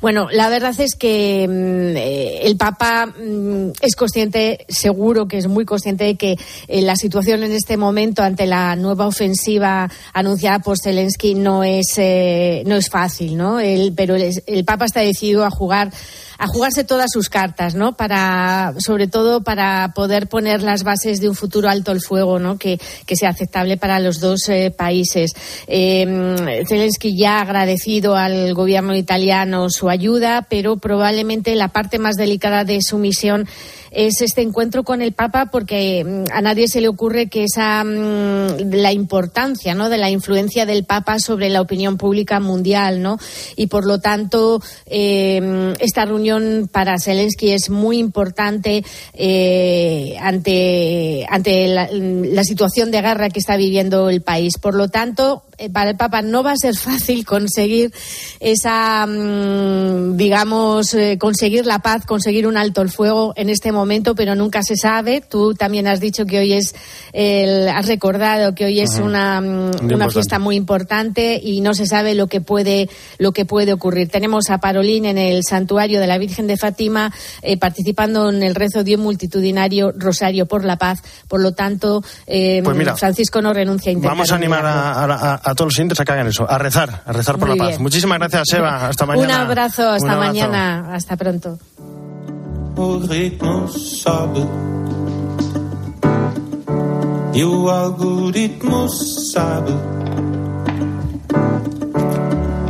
Bueno, 0.00 0.15
la 0.30 0.48
verdad 0.48 0.74
es 0.78 0.94
que 0.94 1.46
mm, 1.48 1.96
eh, 1.96 2.40
el 2.46 2.56
Papa 2.56 3.06
mm, 3.06 3.72
es 3.80 3.94
consciente, 3.96 4.64
seguro 4.68 5.28
que 5.28 5.38
es 5.38 5.46
muy 5.46 5.64
consciente 5.64 6.04
de 6.04 6.16
que 6.16 6.36
eh, 6.68 6.82
la 6.82 6.96
situación 6.96 7.42
en 7.42 7.52
este 7.52 7.76
momento 7.76 8.22
ante 8.22 8.46
la 8.46 8.76
nueva 8.76 9.06
ofensiva 9.06 9.90
anunciada 10.12 10.58
por 10.60 10.78
Zelensky 10.78 11.34
no 11.34 11.64
es, 11.64 11.94
eh, 11.98 12.62
no 12.66 12.76
es 12.76 12.88
fácil, 12.88 13.36
¿no? 13.36 13.58
pero 13.94 14.16
el 14.16 14.64
Papa 14.64 14.86
está 14.86 15.00
decidido 15.00 15.44
a 15.44 15.50
jugar 15.50 15.90
a 16.38 16.46
jugarse 16.46 16.84
todas 16.84 17.10
sus 17.12 17.28
cartas, 17.28 17.74
¿no? 17.74 17.96
Para, 17.96 18.74
sobre 18.78 19.06
todo 19.06 19.42
para 19.42 19.92
poder 19.94 20.28
poner 20.28 20.62
las 20.62 20.82
bases 20.82 21.20
de 21.20 21.28
un 21.28 21.34
futuro 21.34 21.68
alto 21.68 21.92
el 21.92 22.00
fuego, 22.00 22.38
¿no? 22.38 22.58
Que, 22.58 22.78
que 23.06 23.16
sea 23.16 23.30
aceptable 23.30 23.76
para 23.76 24.00
los 24.00 24.20
dos 24.20 24.48
eh, 24.48 24.70
países. 24.76 25.32
Eh, 25.66 26.64
Zelensky 26.68 27.16
ya 27.16 27.38
ha 27.38 27.42
agradecido 27.42 28.16
al 28.16 28.54
gobierno 28.54 28.94
italiano 28.94 29.70
su 29.70 29.88
ayuda, 29.88 30.46
pero 30.48 30.76
probablemente 30.76 31.54
la 31.54 31.68
parte 31.68 31.98
más 31.98 32.16
delicada 32.16 32.64
de 32.64 32.78
su 32.82 32.98
misión 32.98 33.48
es 33.96 34.20
este 34.20 34.42
encuentro 34.42 34.84
con 34.84 35.00
el 35.00 35.12
Papa 35.12 35.46
porque 35.46 36.04
mm, 36.04 36.24
a 36.32 36.42
nadie 36.42 36.68
se 36.68 36.82
le 36.82 36.88
ocurre 36.88 37.28
que 37.28 37.44
esa 37.44 37.82
mm, 37.82 38.70
la 38.72 38.92
importancia 38.92 39.74
¿no? 39.74 39.88
de 39.88 39.96
la 39.96 40.10
influencia 40.10 40.66
del 40.66 40.84
Papa 40.84 41.18
sobre 41.18 41.48
la 41.48 41.62
opinión 41.62 41.96
pública 41.96 42.38
mundial 42.38 43.00
¿no? 43.00 43.18
y 43.56 43.68
por 43.68 43.86
lo 43.86 43.98
tanto 43.98 44.60
eh, 44.84 45.74
esta 45.80 46.04
reunión 46.04 46.68
para 46.70 46.98
Zelensky 46.98 47.52
es 47.52 47.70
muy 47.70 47.96
importante 47.96 48.84
eh, 49.14 50.14
ante, 50.20 51.26
ante 51.30 51.66
la, 51.68 51.88
la 51.90 52.44
situación 52.44 52.90
de 52.90 53.00
guerra 53.00 53.30
que 53.30 53.38
está 53.38 53.56
viviendo 53.56 54.10
el 54.10 54.20
país. 54.20 54.58
Por 54.60 54.74
lo 54.74 54.88
tanto, 54.88 55.42
para 55.72 55.90
el 55.90 55.96
Papa 55.96 56.22
no 56.22 56.42
va 56.42 56.52
a 56.52 56.56
ser 56.56 56.76
fácil 56.76 57.24
conseguir 57.24 57.92
esa, 58.40 59.06
mm, 59.06 60.16
digamos, 60.16 60.92
eh, 60.94 61.16
conseguir 61.18 61.66
la 61.66 61.78
paz, 61.78 62.04
conseguir 62.04 62.46
un 62.46 62.56
alto 62.56 62.82
el 62.82 62.90
fuego 62.90 63.32
en 63.36 63.48
este 63.48 63.72
momento, 63.72 64.14
pero 64.14 64.34
nunca 64.34 64.62
se 64.62 64.76
sabe. 64.76 65.22
Tú 65.22 65.54
también 65.54 65.86
has 65.86 66.00
dicho 66.00 66.26
que 66.26 66.38
hoy 66.38 66.52
es, 66.52 66.74
el, 67.12 67.68
has 67.68 67.86
recordado 67.86 68.54
que 68.54 68.66
hoy 68.66 68.80
es 68.80 68.98
una, 68.98 69.40
mm, 69.40 69.92
una 69.92 70.10
fiesta 70.10 70.38
muy 70.38 70.56
importante 70.56 71.40
y 71.42 71.60
no 71.60 71.74
se 71.74 71.86
sabe 71.86 72.14
lo 72.14 72.26
que 72.26 72.40
puede, 72.40 72.88
lo 73.18 73.32
que 73.32 73.44
puede 73.44 73.72
ocurrir. 73.72 74.08
Tenemos 74.08 74.50
a 74.50 74.58
Parolín 74.58 75.06
en 75.06 75.18
el 75.18 75.42
santuario 75.42 76.00
de 76.00 76.06
la 76.06 76.18
Virgen 76.18 76.46
de 76.46 76.56
Fátima 76.56 77.12
eh, 77.42 77.56
participando 77.56 78.28
en 78.28 78.42
el 78.42 78.54
rezo 78.54 78.84
de 78.84 78.96
un 78.96 79.02
multitudinario 79.02 79.92
Rosario 79.96 80.46
por 80.46 80.64
la 80.64 80.76
Paz. 80.76 81.02
Por 81.28 81.40
lo 81.40 81.52
tanto, 81.52 82.02
pues 82.26 82.98
Francisco 82.98 83.40
no 83.40 83.52
renuncia 83.52 83.90
a 83.90 83.92
intentar. 83.92 84.12
Vamos 84.12 84.32
a 84.32 84.34
animar 84.34 84.64
a 84.66 85.40
a 85.45 85.45
todos 85.54 85.66
los 85.66 85.74
siguientes 85.74 86.00
a 86.00 86.04
que 86.04 86.12
hagan 86.12 86.26
eso, 86.26 86.48
a 86.48 86.58
rezar, 86.58 87.02
a 87.04 87.12
rezar 87.12 87.38
por 87.38 87.48
la 87.48 87.56
paz. 87.56 87.78
Muchísimas 87.78 88.18
gracias, 88.18 88.52
Eva. 88.54 88.86
Hasta 88.88 89.06
mañana. 89.06 89.26
Un 89.26 89.40
abrazo, 89.48 89.90
hasta 89.90 90.16
mañana. 90.16 90.94
Hasta 90.94 91.16
pronto. 91.16 91.58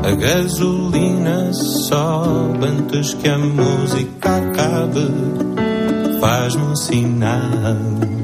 A 0.06 0.14
gasolina 0.14 1.52
sobe 1.52 2.68
antes 2.68 3.14
que 3.16 3.28
a 3.28 3.38
música 3.38 4.36
acabe. 4.36 5.08
Faz-me 6.20 6.62
um 6.62 6.76
sinal. 6.76 8.15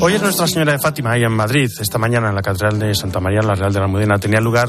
Hoy 0.00 0.14
es 0.14 0.22
Nuestra 0.22 0.46
Señora 0.46 0.72
de 0.72 0.78
Fátima, 0.78 1.12
ahí 1.12 1.24
en 1.24 1.32
Madrid. 1.32 1.70
Esta 1.80 1.96
mañana 1.96 2.28
en 2.28 2.34
la 2.34 2.42
Catedral 2.42 2.78
de 2.78 2.94
Santa 2.94 3.20
María, 3.20 3.40
la 3.40 3.54
Real 3.54 3.72
de 3.72 3.78
la 3.78 3.86
Almudena, 3.86 4.18
tenía 4.18 4.38
lugar 4.38 4.68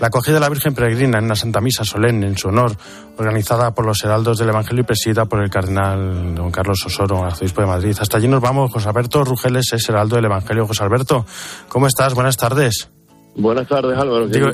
la 0.00 0.06
acogida 0.06 0.34
de 0.34 0.40
la 0.40 0.48
Virgen 0.48 0.74
Peregrina 0.74 1.18
en 1.18 1.24
una 1.24 1.34
Santa 1.34 1.60
Misa 1.60 1.84
solemne 1.84 2.28
en 2.28 2.38
su 2.38 2.48
honor, 2.48 2.76
organizada 3.18 3.72
por 3.74 3.84
los 3.84 4.02
heraldos 4.04 4.38
del 4.38 4.50
Evangelio 4.50 4.82
y 4.82 4.86
presidida 4.86 5.24
por 5.24 5.42
el 5.42 5.50
cardenal 5.50 6.36
don 6.36 6.52
Carlos 6.52 6.86
Osoro, 6.86 7.24
arzobispo 7.24 7.62
de 7.62 7.66
Madrid. 7.66 7.96
Hasta 8.00 8.18
allí 8.18 8.28
nos 8.28 8.40
vamos. 8.40 8.70
José 8.72 8.88
Alberto 8.88 9.24
Rugeles 9.24 9.72
es 9.72 9.88
heraldo 9.88 10.14
del 10.16 10.26
Evangelio. 10.26 10.68
José 10.68 10.84
Alberto, 10.84 11.26
¿cómo 11.68 11.88
estás? 11.88 12.14
Buenas 12.14 12.36
tardes. 12.36 12.90
Buenas 13.34 13.66
tardes, 13.66 13.98
Álvaro. 13.98 14.28
Digo, 14.28 14.50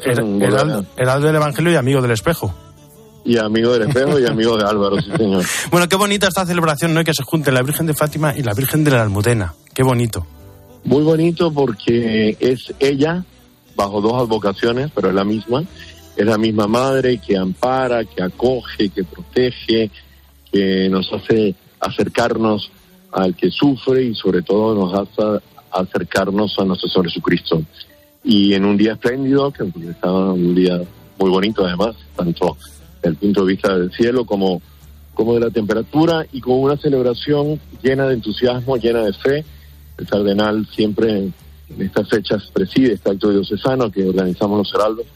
heraldo 0.96 1.26
del 1.26 1.36
Evangelio 1.36 1.72
y 1.72 1.76
amigo 1.76 2.00
del 2.00 2.12
espejo 2.12 2.54
y 3.26 3.38
amigo 3.38 3.72
del 3.72 3.88
espejo 3.88 4.20
y 4.20 4.26
amigo 4.26 4.56
de 4.56 4.64
Álvaro, 4.64 5.00
sí 5.00 5.10
señor. 5.16 5.44
Bueno, 5.70 5.88
qué 5.88 5.96
bonita 5.96 6.28
esta 6.28 6.46
celebración, 6.46 6.94
¿no? 6.94 7.02
Que 7.02 7.12
se 7.12 7.24
junten 7.24 7.54
la 7.54 7.62
Virgen 7.62 7.86
de 7.86 7.94
Fátima 7.94 8.34
y 8.36 8.42
la 8.42 8.54
Virgen 8.54 8.84
de 8.84 8.92
la 8.92 9.02
Almudena. 9.02 9.54
Qué 9.74 9.82
bonito. 9.82 10.26
Muy 10.84 11.02
bonito 11.02 11.52
porque 11.52 12.36
es 12.38 12.72
ella, 12.78 13.24
bajo 13.74 14.00
dos 14.00 14.14
advocaciones, 14.14 14.90
pero 14.94 15.08
es 15.08 15.14
la 15.14 15.24
misma. 15.24 15.64
Es 16.16 16.24
la 16.24 16.38
misma 16.38 16.66
madre 16.68 17.18
que 17.18 17.36
ampara, 17.36 18.04
que 18.04 18.22
acoge, 18.22 18.88
que 18.90 19.04
protege, 19.04 19.90
que 20.50 20.88
nos 20.88 21.12
hace 21.12 21.54
acercarnos 21.80 22.70
al 23.12 23.34
que 23.34 23.50
sufre 23.50 24.04
y 24.04 24.14
sobre 24.14 24.42
todo 24.42 24.74
nos 24.74 24.94
hace 24.94 25.44
acercarnos 25.72 26.56
a 26.58 26.64
nuestro 26.64 26.88
Señor 26.88 27.08
Jesucristo. 27.08 27.62
Y 28.22 28.54
en 28.54 28.64
un 28.64 28.76
día 28.76 28.92
espléndido, 28.92 29.50
que 29.52 29.64
estaba 29.90 30.32
un 30.32 30.54
día 30.54 30.80
muy 31.18 31.30
bonito 31.30 31.66
además, 31.66 31.96
tanto 32.16 32.56
desde 33.06 33.08
el 33.08 33.16
punto 33.16 33.44
de 33.44 33.52
vista 33.52 33.78
del 33.78 33.92
cielo 33.92 34.24
como, 34.24 34.60
como 35.14 35.34
de 35.34 35.40
la 35.40 35.50
temperatura 35.50 36.26
y 36.32 36.40
con 36.40 36.58
una 36.60 36.76
celebración 36.76 37.60
llena 37.82 38.06
de 38.06 38.14
entusiasmo, 38.14 38.76
llena 38.76 39.04
de 39.04 39.12
fe. 39.12 39.44
El 39.98 40.06
cardenal 40.06 40.66
siempre 40.74 41.18
en 41.18 41.34
estas 41.78 42.08
fechas 42.08 42.50
preside 42.52 42.94
este 42.94 43.10
acto 43.10 43.30
diocesano 43.30 43.90
que 43.90 44.04
organizamos 44.04 44.58
los 44.58 44.74
heraldos 44.74 45.06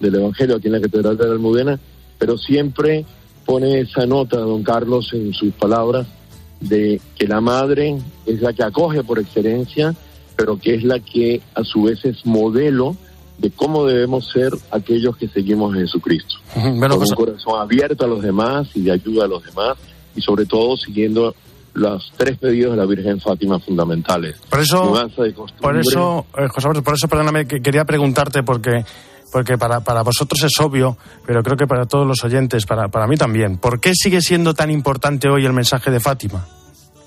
del 0.00 0.14
Evangelio 0.16 0.56
aquí 0.56 0.66
en 0.66 0.72
la 0.72 0.80
Catedral 0.80 1.16
de 1.16 1.26
la 1.26 1.32
Almudena, 1.32 1.78
pero 2.18 2.36
siempre 2.36 3.04
pone 3.44 3.80
esa 3.80 4.06
nota, 4.06 4.38
don 4.38 4.62
Carlos, 4.62 5.12
en 5.12 5.32
sus 5.34 5.52
palabras, 5.54 6.06
de 6.60 7.00
que 7.16 7.28
la 7.28 7.40
madre 7.40 7.96
es 8.26 8.40
la 8.40 8.52
que 8.52 8.62
acoge 8.62 9.04
por 9.04 9.18
excelencia, 9.18 9.94
pero 10.36 10.58
que 10.58 10.74
es 10.74 10.82
la 10.82 10.98
que 10.98 11.42
a 11.54 11.62
su 11.62 11.84
vez 11.84 12.04
es 12.04 12.24
modelo 12.24 12.96
de 13.38 13.50
cómo 13.50 13.84
debemos 13.84 14.30
ser 14.30 14.52
aquellos 14.70 15.16
que 15.16 15.28
seguimos 15.28 15.74
a 15.74 15.78
Jesucristo. 15.78 16.36
Bueno, 16.54 16.96
con 16.96 17.06
un 17.08 17.14
corazón 17.14 17.60
abierto 17.60 18.04
a 18.04 18.08
los 18.08 18.22
demás 18.22 18.68
y 18.74 18.82
de 18.82 18.92
ayuda 18.92 19.24
a 19.24 19.28
los 19.28 19.44
demás, 19.44 19.76
y 20.14 20.20
sobre 20.20 20.46
todo 20.46 20.76
siguiendo 20.76 21.34
los 21.74 22.12
tres 22.16 22.38
pedidos 22.38 22.72
de 22.72 22.76
la 22.76 22.86
Virgen 22.86 23.20
Fátima 23.20 23.58
fundamentales. 23.58 24.36
Por 24.48 24.60
eso, 24.60 24.94
por 25.60 25.76
eso, 25.76 26.26
eh, 26.38 26.46
José 26.48 26.68
Alberto, 26.68 26.84
por 26.84 26.94
eso, 26.94 27.08
perdóname, 27.08 27.46
que 27.46 27.60
quería 27.60 27.84
preguntarte 27.84 28.42
porque 28.42 28.84
porque 29.32 29.58
para, 29.58 29.80
para 29.80 30.02
vosotros 30.02 30.40
es 30.44 30.60
obvio, 30.60 30.96
pero 31.26 31.42
creo 31.42 31.56
que 31.56 31.66
para 31.66 31.86
todos 31.86 32.06
los 32.06 32.22
oyentes, 32.22 32.66
para, 32.66 32.86
para 32.86 33.08
mí 33.08 33.16
también. 33.16 33.58
¿Por 33.58 33.80
qué 33.80 33.92
sigue 33.92 34.20
siendo 34.20 34.54
tan 34.54 34.70
importante 34.70 35.28
hoy 35.28 35.44
el 35.44 35.52
mensaje 35.52 35.90
de 35.90 35.98
Fátima? 35.98 36.46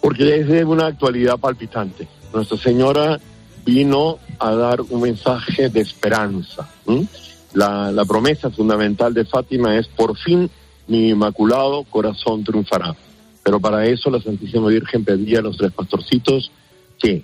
porque 0.07 0.39
es 0.39 0.47
de 0.47 0.63
una 0.63 0.87
actualidad 0.87 1.37
palpitante. 1.37 2.07
Nuestra 2.33 2.57
Señora 2.57 3.19
vino 3.67 4.17
a 4.39 4.55
dar 4.55 4.79
un 4.81 5.01
mensaje 5.01 5.69
de 5.69 5.81
esperanza. 5.81 6.69
¿m? 6.87 7.05
La, 7.53 7.91
la 7.91 8.05
promesa 8.05 8.49
fundamental 8.49 9.13
de 9.13 9.25
Fátima 9.25 9.77
es, 9.77 9.87
por 9.89 10.17
fin 10.17 10.49
mi 10.87 11.09
inmaculado 11.09 11.83
corazón 11.83 12.45
triunfará. 12.45 12.95
Pero 13.43 13.59
para 13.59 13.85
eso 13.85 14.09
la 14.09 14.21
Santísima 14.21 14.69
Virgen 14.69 15.03
pedía 15.03 15.39
a 15.39 15.41
los 15.41 15.57
tres 15.57 15.73
pastorcitos 15.73 16.49
que 16.97 17.23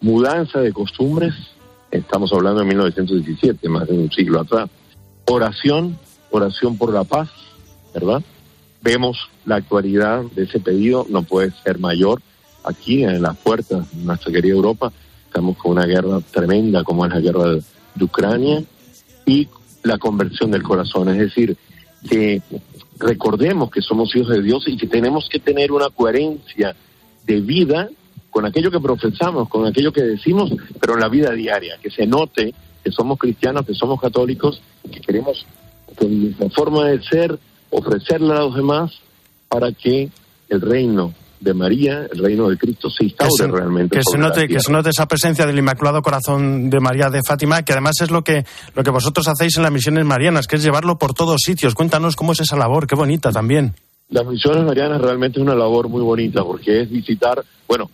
mudanza 0.00 0.60
de 0.60 0.72
costumbres, 0.72 1.34
estamos 1.90 2.32
hablando 2.32 2.60
de 2.60 2.66
1917, 2.66 3.68
más 3.68 3.86
de 3.86 3.94
un 3.94 4.10
siglo 4.10 4.40
atrás, 4.40 4.70
oración, 5.26 5.98
oración 6.30 6.78
por 6.78 6.92
la 6.92 7.04
paz, 7.04 7.28
¿verdad? 7.92 8.22
Vemos 8.80 9.28
la 9.44 9.56
actualidad 9.56 10.22
de 10.34 10.44
ese 10.44 10.58
pedido, 10.58 11.06
no 11.10 11.22
puede 11.22 11.52
ser 11.62 11.78
mayor. 11.78 12.22
Aquí 12.64 13.04
en 13.04 13.20
las 13.20 13.36
puertas 13.36 13.90
de 13.92 14.04
nuestra 14.04 14.32
querida 14.32 14.54
Europa 14.54 14.92
estamos 15.32 15.56
con 15.56 15.72
una 15.72 15.86
guerra 15.86 16.20
tremenda 16.30 16.84
como 16.84 17.06
es 17.06 17.12
la 17.14 17.20
guerra 17.20 17.54
de, 17.54 17.62
Ucrania 18.04 18.62
y 19.24 19.48
la 19.82 19.96
conversión 19.96 20.50
del 20.50 20.62
corazón, 20.62 21.08
es 21.08 21.18
decir, 21.18 21.56
que 22.08 22.42
recordemos 22.98 23.70
que 23.70 23.80
somos 23.80 24.14
hijos 24.14 24.28
de 24.28 24.42
Dios 24.42 24.64
y 24.66 24.76
que 24.76 24.86
tenemos 24.86 25.28
que 25.30 25.38
tener 25.38 25.72
una 25.72 25.88
coherencia 25.88 26.76
de 27.24 27.40
vida 27.40 27.88
con 28.30 28.44
aquello 28.44 28.70
que 28.70 28.80
profesamos, 28.80 29.48
con 29.48 29.66
aquello 29.66 29.92
que 29.92 30.02
decimos, 30.02 30.52
pero 30.80 30.94
en 30.94 31.00
la 31.00 31.08
vida 31.08 31.30
diaria, 31.30 31.78
que 31.82 31.90
se 31.90 32.06
note 32.06 32.54
que 32.84 32.90
somos 32.90 33.18
cristianos, 33.18 33.64
que 33.64 33.74
somos 33.74 34.00
católicos, 34.00 34.60
que 34.90 35.00
queremos 35.00 35.46
con 35.96 36.22
nuestra 36.22 36.50
forma 36.50 36.88
de 36.88 37.02
ser 37.02 37.38
ofrecerle 37.70 38.32
a 38.32 38.40
los 38.40 38.54
demás 38.54 38.92
para 39.48 39.72
que 39.72 40.10
el 40.48 40.60
reino 40.60 41.14
de 41.42 41.54
María, 41.54 42.06
el 42.10 42.18
reino 42.18 42.48
de 42.48 42.56
Cristo 42.56 42.88
se 42.88 43.04
instaure 43.04 43.30
que 43.30 43.44
se, 43.44 43.50
realmente. 43.50 43.96
que 43.96 44.02
se 44.08 44.16
note 44.16 44.46
que 44.46 44.60
se 44.60 44.70
note 44.70 44.90
esa 44.90 45.06
presencia 45.06 45.44
del 45.44 45.58
Inmaculado 45.58 46.00
Corazón 46.00 46.70
de 46.70 46.78
María 46.78 47.10
de 47.10 47.20
Fátima, 47.26 47.62
que 47.62 47.72
además 47.72 48.00
es 48.00 48.10
lo 48.10 48.22
que 48.22 48.44
lo 48.74 48.84
que 48.84 48.90
vosotros 48.90 49.26
hacéis 49.26 49.56
en 49.56 49.64
las 49.64 49.72
misiones 49.72 50.04
marianas, 50.04 50.46
que 50.46 50.56
es 50.56 50.62
llevarlo 50.62 50.98
por 50.98 51.14
todos 51.14 51.40
sitios. 51.44 51.74
Cuéntanos 51.74 52.14
cómo 52.14 52.32
es 52.32 52.40
esa 52.40 52.56
labor, 52.56 52.86
qué 52.86 52.94
bonita 52.94 53.32
también. 53.32 53.74
Las 54.10 54.26
misiones 54.26 54.64
marianas 54.64 55.00
realmente 55.00 55.40
es 55.40 55.42
una 55.42 55.54
labor 55.54 55.88
muy 55.88 56.02
bonita 56.02 56.44
porque 56.44 56.82
es 56.82 56.90
visitar, 56.90 57.42
bueno, 57.66 57.90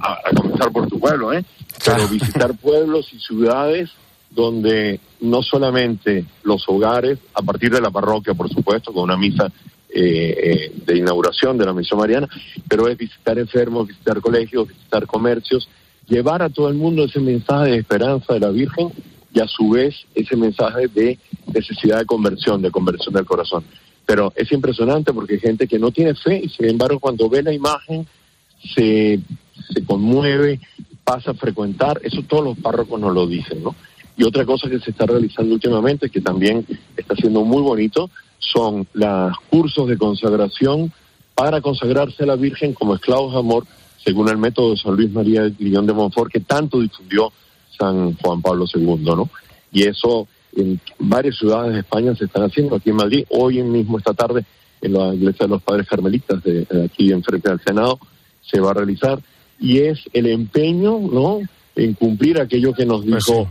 a, 0.00 0.12
a 0.12 0.34
comenzar 0.34 0.72
por 0.72 0.88
tu 0.88 0.98
pueblo, 0.98 1.32
¿eh? 1.32 1.44
Claro. 1.78 2.04
Pero 2.08 2.08
visitar 2.08 2.56
pueblos 2.60 3.08
y 3.12 3.20
ciudades 3.20 3.90
donde 4.30 5.00
no 5.20 5.42
solamente 5.42 6.24
los 6.42 6.64
hogares, 6.68 7.18
a 7.34 7.42
partir 7.42 7.70
de 7.70 7.80
la 7.80 7.90
parroquia, 7.90 8.34
por 8.34 8.48
supuesto, 8.48 8.92
con 8.92 9.04
una 9.04 9.16
misa 9.16 9.50
eh, 9.90 10.70
eh, 10.70 10.72
de 10.84 10.98
inauguración 10.98 11.56
de 11.56 11.64
la 11.64 11.72
misión 11.72 11.98
mariana, 11.98 12.28
pero 12.68 12.88
es 12.88 12.96
visitar 12.96 13.38
enfermos, 13.38 13.88
visitar 13.88 14.20
colegios, 14.20 14.68
visitar 14.68 15.06
comercios, 15.06 15.68
llevar 16.06 16.42
a 16.42 16.50
todo 16.50 16.68
el 16.68 16.74
mundo 16.74 17.04
ese 17.04 17.20
mensaje 17.20 17.70
de 17.70 17.78
esperanza 17.78 18.34
de 18.34 18.40
la 18.40 18.50
Virgen 18.50 18.92
y 19.32 19.40
a 19.40 19.46
su 19.46 19.70
vez 19.70 19.94
ese 20.14 20.36
mensaje 20.36 20.88
de 20.88 21.18
necesidad 21.52 21.98
de 21.98 22.06
conversión, 22.06 22.60
de 22.60 22.70
conversión 22.70 23.14
del 23.14 23.24
corazón. 23.24 23.64
Pero 24.04 24.32
es 24.36 24.50
impresionante 24.52 25.12
porque 25.12 25.34
hay 25.34 25.40
gente 25.40 25.66
que 25.66 25.78
no 25.78 25.90
tiene 25.90 26.14
fe 26.14 26.40
y 26.44 26.48
sin 26.48 26.68
embargo 26.68 26.98
cuando 27.00 27.28
ve 27.28 27.42
la 27.42 27.52
imagen 27.52 28.06
se, 28.74 29.20
se 29.72 29.84
conmueve, 29.84 30.60
pasa 31.04 31.30
a 31.30 31.34
frecuentar, 31.34 32.00
eso 32.02 32.22
todos 32.22 32.44
los 32.44 32.58
párrocos 32.58 33.00
nos 33.00 33.14
lo 33.14 33.26
dicen, 33.26 33.62
¿no? 33.62 33.74
Y 34.18 34.24
otra 34.24 34.44
cosa 34.44 34.68
que 34.68 34.80
se 34.80 34.90
está 34.90 35.06
realizando 35.06 35.54
últimamente, 35.54 36.10
que 36.10 36.20
también 36.20 36.66
está 36.96 37.14
siendo 37.14 37.44
muy 37.44 37.62
bonito, 37.62 38.10
son 38.52 38.86
los 38.92 39.32
cursos 39.50 39.88
de 39.88 39.96
consagración 39.96 40.92
para 41.34 41.60
consagrarse 41.60 42.24
a 42.24 42.26
la 42.26 42.36
Virgen 42.36 42.74
como 42.74 42.94
esclavos 42.94 43.32
de 43.32 43.38
amor, 43.38 43.64
según 44.04 44.28
el 44.28 44.38
método 44.38 44.72
de 44.72 44.76
San 44.76 44.96
Luis 44.96 45.10
María 45.10 45.42
de 45.42 45.50
Guillón 45.50 45.86
de 45.86 45.92
Montfort, 45.92 46.32
que 46.32 46.40
tanto 46.40 46.80
difundió 46.80 47.32
San 47.78 48.14
Juan 48.14 48.42
Pablo 48.42 48.64
II, 48.72 48.96
¿no? 49.04 49.30
Y 49.70 49.84
eso 49.84 50.26
en 50.56 50.80
varias 50.98 51.36
ciudades 51.36 51.74
de 51.74 51.80
España 51.80 52.14
se 52.14 52.24
están 52.24 52.44
haciendo, 52.44 52.76
aquí 52.76 52.90
en 52.90 52.96
Madrid, 52.96 53.24
hoy 53.30 53.62
mismo 53.62 53.98
esta 53.98 54.14
tarde 54.14 54.44
en 54.80 54.92
la 54.92 55.14
iglesia 55.14 55.46
de 55.46 55.50
los 55.50 55.62
padres 55.62 55.86
carmelitas 55.86 56.42
de, 56.42 56.64
de 56.64 56.84
aquí 56.84 57.12
enfrente 57.12 57.48
del 57.48 57.60
Senado 57.60 57.98
se 58.40 58.60
va 58.60 58.70
a 58.70 58.74
realizar 58.74 59.20
y 59.60 59.78
es 59.78 60.00
el 60.12 60.26
empeño, 60.26 60.98
¿no? 60.98 61.40
En 61.76 61.94
cumplir 61.94 62.40
aquello 62.40 62.72
que 62.72 62.86
nos 62.86 63.04
Pues 63.04 63.24
dijo 63.24 63.48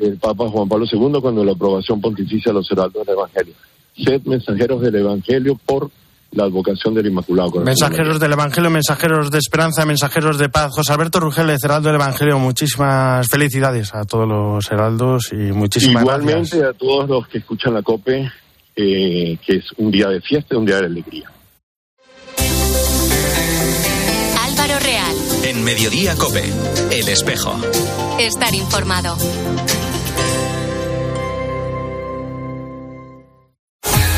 el 0.00 0.16
Papa 0.16 0.48
Juan 0.48 0.68
Pablo 0.68 0.86
II 0.90 1.20
cuando 1.20 1.44
la 1.44 1.52
aprobación 1.52 2.00
pontificia 2.00 2.50
a 2.50 2.54
los 2.54 2.70
heraldos 2.70 3.06
del 3.06 3.14
Evangelio. 3.14 3.54
Sed 4.04 4.22
mensajeros 4.24 4.80
del 4.82 4.94
Evangelio 4.96 5.58
por 5.66 5.90
la 6.32 6.44
advocación 6.44 6.94
del 6.94 7.06
Inmaculado 7.06 7.50
Corazón. 7.50 7.64
Mensajeros 7.64 8.20
del 8.20 8.32
Evangelio, 8.32 8.70
mensajeros 8.70 9.30
de 9.32 9.38
esperanza, 9.38 9.84
mensajeros 9.84 10.38
de 10.38 10.48
paz. 10.48 10.70
José 10.72 10.92
Alberto 10.92 11.18
Rugel, 11.18 11.50
Heraldo 11.50 11.88
del 11.88 11.96
Evangelio, 12.00 12.38
muchísimas 12.38 13.26
felicidades 13.28 13.92
a 13.94 14.04
todos 14.04 14.28
los 14.28 14.70
heraldos 14.70 15.30
y 15.32 15.36
muchísimas 15.52 16.02
Igualmente 16.02 16.58
gracias. 16.58 16.62
a 16.62 16.72
todos 16.74 17.08
los 17.08 17.26
que 17.26 17.38
escuchan 17.38 17.74
la 17.74 17.82
COPE, 17.82 18.30
eh, 18.76 19.38
que 19.44 19.56
es 19.56 19.64
un 19.78 19.90
día 19.90 20.06
de 20.08 20.20
fiesta, 20.20 20.56
un 20.56 20.64
día 20.66 20.76
de 20.78 20.86
alegría. 20.86 21.30
Álvaro 24.40 24.78
Real. 24.78 25.16
En 25.44 25.64
Mediodía 25.64 26.14
Cope, 26.16 26.44
El 26.92 27.08
Espejo. 27.08 27.56
Estar 28.20 28.54
informado. 28.54 29.16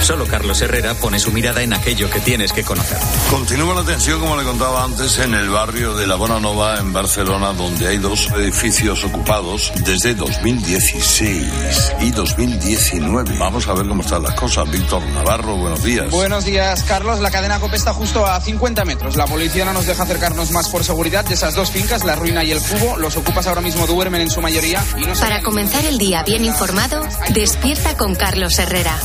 Solo 0.02 0.26
Carlos 0.26 0.60
Herrera 0.60 0.94
pone 0.94 1.20
su 1.20 1.30
mirada 1.30 1.62
en 1.62 1.72
aquello 1.72 2.10
que 2.10 2.18
tienes 2.18 2.52
que 2.52 2.64
conocer. 2.64 2.98
Continúa 3.30 3.74
la 3.76 3.84
tensión, 3.84 4.18
como 4.18 4.36
le 4.36 4.42
contaba 4.42 4.82
antes, 4.82 5.16
en 5.20 5.32
el 5.32 5.48
barrio 5.48 5.94
de 5.94 6.08
La 6.08 6.16
Bonanova, 6.16 6.78
en 6.80 6.92
Barcelona, 6.92 7.52
donde 7.52 7.86
hay 7.86 7.98
dos 7.98 8.28
edificios 8.32 9.04
ocupados 9.04 9.72
desde 9.84 10.14
2016 10.14 11.92
y 12.00 12.10
2019. 12.10 13.38
Vamos 13.38 13.68
a 13.68 13.74
ver 13.74 13.86
cómo 13.86 14.02
están 14.02 14.24
las 14.24 14.34
cosas. 14.34 14.68
Víctor 14.68 15.02
Navarro, 15.06 15.56
buenos 15.56 15.84
días. 15.84 16.10
Buenos 16.10 16.44
días, 16.44 16.82
Carlos. 16.82 17.20
La 17.20 17.30
cadena 17.30 17.60
COPE 17.60 17.76
está 17.76 17.94
justo 17.94 18.26
a 18.26 18.40
50 18.40 18.84
metros. 18.84 19.16
La 19.16 19.26
policía 19.26 19.64
no 19.64 19.72
nos 19.72 19.86
deja 19.86 20.02
acercarnos 20.02 20.50
más 20.50 20.68
por 20.68 20.82
seguridad 20.82 21.24
de 21.24 21.34
esas 21.34 21.54
dos 21.54 21.70
fincas, 21.70 22.04
La 22.04 22.16
Ruina 22.16 22.42
y 22.42 22.50
El 22.50 22.60
Cubo. 22.60 22.98
Los 22.98 23.16
ocupas 23.16 23.46
ahora 23.46 23.60
mismo 23.60 23.86
duermen 23.86 24.22
en 24.22 24.30
su 24.30 24.40
mayoría 24.40 24.82
y 24.96 25.06
no 25.06 25.14
Para 25.14 25.42
comenzar 25.42 25.84
el 25.84 25.98
día 25.98 26.24
bien 26.24 26.44
informado, 26.44 27.06
despierta 27.30 27.96
con 27.96 28.16
Carlos 28.16 28.58
Herrera. 28.58 28.98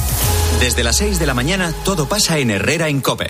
Desde 0.59 0.83
las 0.87 0.95
6 0.99 1.19
de 1.19 1.25
la 1.25 1.33
mañana 1.33 1.73
todo 1.83 2.07
pasa 2.07 2.39
en 2.39 2.49
Herrera 2.49 2.87
en 2.87 3.01
Cope. 3.01 3.29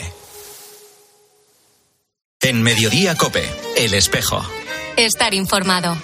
En 2.40 2.62
Mediodía 2.62 3.16
Cope, 3.16 3.50
El 3.76 3.96
Espejo. 3.96 4.44
Estar 4.96 5.34
informado. 5.34 5.98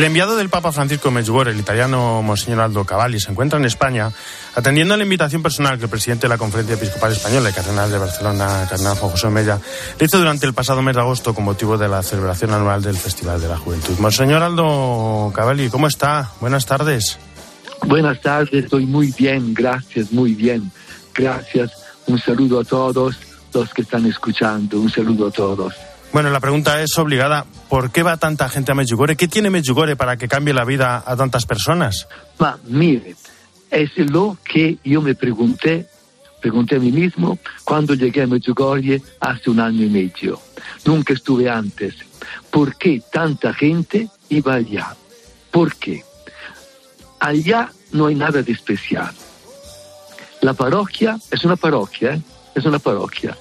El 0.00 0.06
enviado 0.06 0.34
del 0.34 0.48
Papa 0.48 0.72
Francisco 0.72 1.10
Medjugorje, 1.10 1.52
el 1.52 1.60
italiano 1.60 2.22
Monseñor 2.22 2.60
Aldo 2.60 2.86
Cavalli, 2.86 3.20
se 3.20 3.30
encuentra 3.30 3.58
en 3.58 3.66
España 3.66 4.10
atendiendo 4.54 4.94
a 4.94 4.96
la 4.96 5.02
invitación 5.02 5.42
personal 5.42 5.76
que 5.76 5.84
el 5.84 5.90
presidente 5.90 6.22
de 6.22 6.30
la 6.30 6.38
Conferencia 6.38 6.74
Episcopal 6.74 7.12
Española, 7.12 7.50
el 7.50 7.54
cardenal 7.54 7.90
de 7.90 7.98
Barcelona, 7.98 8.66
cardenal 8.66 8.96
Juan 8.96 9.10
José 9.10 9.28
Mella, 9.28 9.60
le 9.98 10.06
hizo 10.06 10.16
durante 10.16 10.46
el 10.46 10.54
pasado 10.54 10.80
mes 10.80 10.94
de 10.94 11.02
agosto 11.02 11.34
con 11.34 11.44
motivo 11.44 11.76
de 11.76 11.86
la 11.86 12.02
celebración 12.02 12.54
anual 12.54 12.80
del 12.80 12.96
Festival 12.96 13.42
de 13.42 13.48
la 13.48 13.58
Juventud. 13.58 13.98
Monseñor 13.98 14.42
Aldo 14.42 15.30
Cavalli, 15.34 15.68
¿cómo 15.68 15.86
está? 15.86 16.30
Buenas 16.40 16.64
tardes. 16.64 17.18
Buenas 17.86 18.22
tardes, 18.22 18.64
estoy 18.64 18.86
muy 18.86 19.12
bien, 19.18 19.52
gracias, 19.52 20.12
muy 20.12 20.34
bien. 20.34 20.72
Gracias, 21.14 21.72
un 22.06 22.18
saludo 22.18 22.60
a 22.60 22.64
todos 22.64 23.18
los 23.52 23.74
que 23.74 23.82
están 23.82 24.06
escuchando, 24.06 24.80
un 24.80 24.90
saludo 24.90 25.26
a 25.26 25.30
todos. 25.30 25.74
Bueno, 26.12 26.30
la 26.30 26.40
pregunta 26.40 26.82
es 26.82 26.98
obligada. 26.98 27.46
¿Por 27.68 27.92
qué 27.92 28.02
va 28.02 28.16
tanta 28.16 28.48
gente 28.48 28.72
a 28.72 28.74
Medjugorje? 28.74 29.16
¿Qué 29.16 29.28
tiene 29.28 29.48
Medjugorje 29.48 29.94
para 29.94 30.16
que 30.16 30.26
cambie 30.26 30.52
la 30.52 30.64
vida 30.64 31.04
a 31.06 31.16
tantas 31.16 31.46
personas? 31.46 32.08
Ma 32.38 32.58
mire, 32.64 33.14
es 33.70 33.96
lo 33.96 34.36
que 34.44 34.78
yo 34.84 35.02
me 35.02 35.14
pregunté, 35.14 35.86
pregunté 36.40 36.76
a 36.76 36.78
mí 36.80 36.90
mismo 36.90 37.38
cuando 37.62 37.94
llegué 37.94 38.22
a 38.22 38.26
Medjugorje 38.26 39.00
hace 39.20 39.50
un 39.50 39.60
año 39.60 39.84
y 39.84 39.88
medio. 39.88 40.40
Nunca 40.84 41.12
estuve 41.12 41.48
antes. 41.48 41.94
¿Por 42.50 42.74
qué 42.74 43.00
tanta 43.12 43.54
gente 43.54 44.08
iba 44.28 44.54
allá? 44.54 44.96
¿Por 45.52 45.76
qué? 45.76 46.02
Allá 47.20 47.70
no 47.92 48.06
hay 48.06 48.16
nada 48.16 48.42
de 48.42 48.50
especial. 48.50 49.14
La 50.40 50.54
parroquia 50.54 51.18
es 51.30 51.44
una 51.44 51.54
parroquia, 51.54 52.14
¿eh? 52.14 52.22
es 52.54 52.64
una 52.64 52.80
parroquia. 52.80 53.36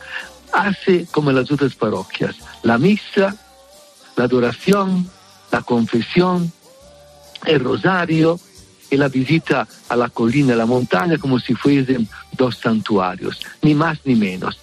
Hace 0.54 1.06
como 1.12 1.32
las 1.32 1.52
otras 1.52 1.76
parroquias, 1.76 2.36
la 2.64 2.78
misa, 2.78 3.36
la 4.16 4.24
adoración, 4.24 5.10
la 5.52 5.62
confesión, 5.62 6.52
el 7.46 7.60
rosario 7.60 8.40
y 8.90 8.98
la 8.98 9.08
visita 9.08 9.68
a 9.88 9.96
la 9.96 10.10
colina 10.10 10.54
a 10.54 10.58
la 10.58 10.66
montaña 10.66 11.18
como 11.18 11.40
si 11.40 11.54
fuesen 11.54 12.08
dos 12.34 12.58
santuarios, 12.58 13.40
ni 13.62 13.76
más 13.76 14.00
ni 14.06 14.16
menos. 14.16 14.60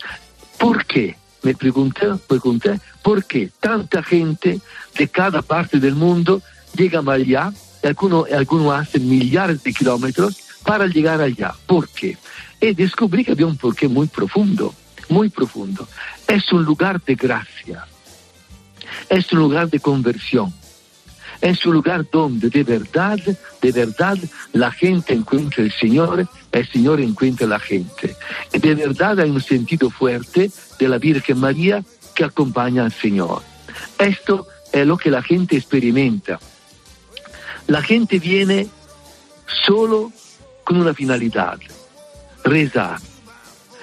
¿Por 0.58 0.84
qué? 0.84 1.16
Me 1.42 1.54
pregunté, 1.54 2.06
pregunté, 2.26 2.80
¿por 3.02 3.24
qué 3.24 3.50
tanta 3.60 4.02
gente 4.02 4.60
de 4.98 5.08
cada 5.08 5.42
parte 5.42 5.78
del 5.78 5.94
mundo 5.94 6.42
llega 6.74 7.00
allá? 7.06 7.52
Y 7.82 7.86
algunos 7.86 8.30
alguno 8.32 8.72
hacen 8.72 9.08
millares 9.08 9.62
de 9.62 9.72
kilómetros 9.72 10.40
para 10.64 10.86
llegar 10.86 11.20
allá. 11.20 11.54
¿Por 11.66 11.88
qué? 11.88 12.18
Y 12.60 12.74
descubrí 12.74 13.24
que 13.24 13.32
había 13.32 13.46
un 13.46 13.56
porqué 13.56 13.86
muy 13.86 14.08
profundo, 14.08 14.74
muy 15.08 15.28
profundo. 15.28 15.86
Es 16.26 16.52
un 16.52 16.64
lugar 16.64 17.00
de 17.02 17.14
gracia, 17.14 17.86
es 19.08 19.32
un 19.32 19.38
lugar 19.40 19.70
de 19.70 19.80
conversión, 19.80 20.52
es 21.40 21.64
un 21.66 21.74
lugar 21.74 22.06
donde 22.10 22.48
de 22.50 22.64
verdad, 22.64 23.18
de 23.60 23.72
verdad 23.72 24.18
la 24.52 24.70
gente 24.70 25.12
encuentra 25.12 25.62
el 25.62 25.72
Señor, 25.72 26.28
el 26.52 26.68
Señor 26.68 27.00
encuentra 27.00 27.46
la 27.46 27.58
gente. 27.58 28.16
Y 28.52 28.58
de 28.58 28.74
verdad 28.74 29.20
hay 29.20 29.30
un 29.30 29.40
sentido 29.40 29.90
fuerte 29.90 30.50
de 30.78 30.88
la 30.88 30.98
Virgen 30.98 31.38
María 31.38 31.84
que 32.14 32.24
acompaña 32.24 32.84
al 32.84 32.92
Señor. 32.92 33.42
Esto 33.98 34.46
es 34.72 34.86
lo 34.86 34.96
que 34.96 35.10
la 35.10 35.22
gente 35.22 35.56
experimenta. 35.56 36.40
La 37.66 37.82
gente 37.82 38.18
viene 38.18 38.68
solo 39.66 40.12
con 40.64 40.78
una 40.78 40.94
finalidad, 40.94 41.58
rezar. 42.44 42.98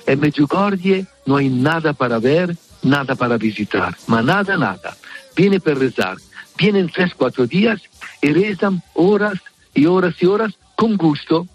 En 0.05 0.19
Medjugorje 0.19 1.05
no 1.25 1.37
hay 1.37 1.49
nada 1.49 1.93
para 1.93 2.19
ver, 2.19 2.55
nada 2.81 3.15
para 3.15 3.37
visitar, 3.37 3.95
ma 4.07 4.21
nada, 4.21 4.57
nada. 4.57 4.95
Viene 5.35 5.59
para 5.59 5.75
rezar. 5.75 6.17
Vienen 6.57 6.89
tres, 6.89 7.13
cuatro 7.15 7.47
días 7.47 7.81
y 8.21 8.31
rezan 8.31 8.83
horas 8.93 9.39
y 9.73 9.85
horas 9.87 10.13
y 10.19 10.25
horas 10.27 10.53
con 10.75 10.97
gusto, 10.97 11.47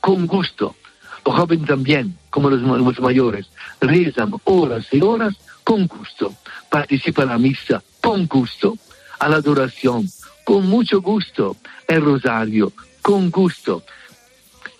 con 0.00 0.26
gusto. 0.26 0.76
Los 1.24 1.36
jóvenes 1.36 1.66
también, 1.66 2.18
como 2.30 2.50
los, 2.50 3.00
mayores, 3.00 3.48
rezan 3.80 4.34
horas 4.44 4.86
y 4.92 5.00
horas 5.00 5.34
con 5.64 5.86
gusto. 5.86 6.34
Participan 6.70 7.28
a 7.28 7.32
la 7.32 7.38
misa 7.38 7.82
con 8.00 8.26
gusto, 8.26 8.76
a 9.18 9.28
la 9.28 9.36
adoración 9.36 10.08
con 10.44 10.66
mucho 10.66 11.02
gusto, 11.02 11.58
el 11.86 12.02
rosario 12.02 12.72
con 13.02 13.30
gusto, 13.30 13.82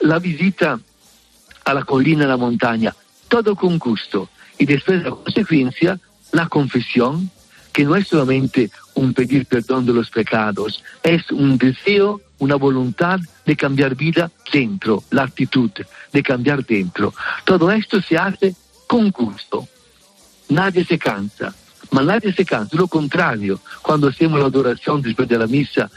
la 0.01 0.19
visita 0.19 0.81
a 1.63 1.75
la 1.75 1.85
colina, 1.85 2.25
a 2.25 2.29
la 2.29 2.39
montaña, 2.39 2.95
todo 3.29 3.55
con 3.55 3.79
gusto. 3.79 4.29
Y 4.59 4.67
después 4.67 5.03
la 5.03 5.11
consecuencia, 5.11 6.01
la 6.33 6.49
confesión, 6.49 7.31
que 7.73 7.85
no 7.85 7.95
es 7.95 8.09
solamente 8.09 8.71
un 8.95 9.15
pedir 9.15 9.47
perdón 9.47 9.87
de 9.87 9.93
los 9.93 10.11
pecados, 10.11 10.83
es 11.03 11.31
un 11.31 11.57
deseo, 11.59 12.21
una 12.39 12.57
voluntad 12.57 13.21
de 13.47 13.57
cambiar 13.57 13.95
vida 13.95 14.31
dentro, 14.53 15.05
la 15.11 15.23
actitud 15.25 15.71
de 16.13 16.23
cambiar 16.23 16.65
dentro. 16.65 17.15
Todo 17.45 17.71
esto 17.71 18.01
se 18.03 18.19
hace 18.19 18.55
con 18.87 19.11
gusto. 19.11 19.69
Nadie 20.49 20.85
se 20.85 20.99
cansa, 20.99 21.55
ma 21.91 22.03
nadie 22.03 22.33
se 22.33 22.45
cansa, 22.45 22.77
lo 22.77 22.89
contrario, 22.89 23.61
cuando 23.83 24.09
hacemos 24.09 24.41
la 24.41 24.47
adoración 24.47 25.03
después 25.03 25.29
de 25.29 25.39
la 25.39 25.47
misa, 25.47 25.91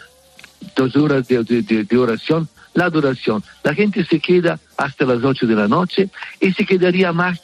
dos 0.76 0.96
horas 0.96 1.28
de, 1.28 1.44
de, 1.44 1.62
de, 1.62 1.84
de 1.86 1.98
oración, 1.98 2.50
la 2.74 2.86
adoración. 2.86 3.44
La 3.64 3.74
gente 3.74 4.06
se 4.06 4.20
queda 4.20 4.60
hasta 4.78 5.06
las 5.06 5.24
8 5.24 5.48
de 5.48 5.56
la 5.56 5.68
noche 5.68 6.10
y 6.40 6.52
se 6.54 6.66
quedaría 6.66 7.12
más 7.12 7.42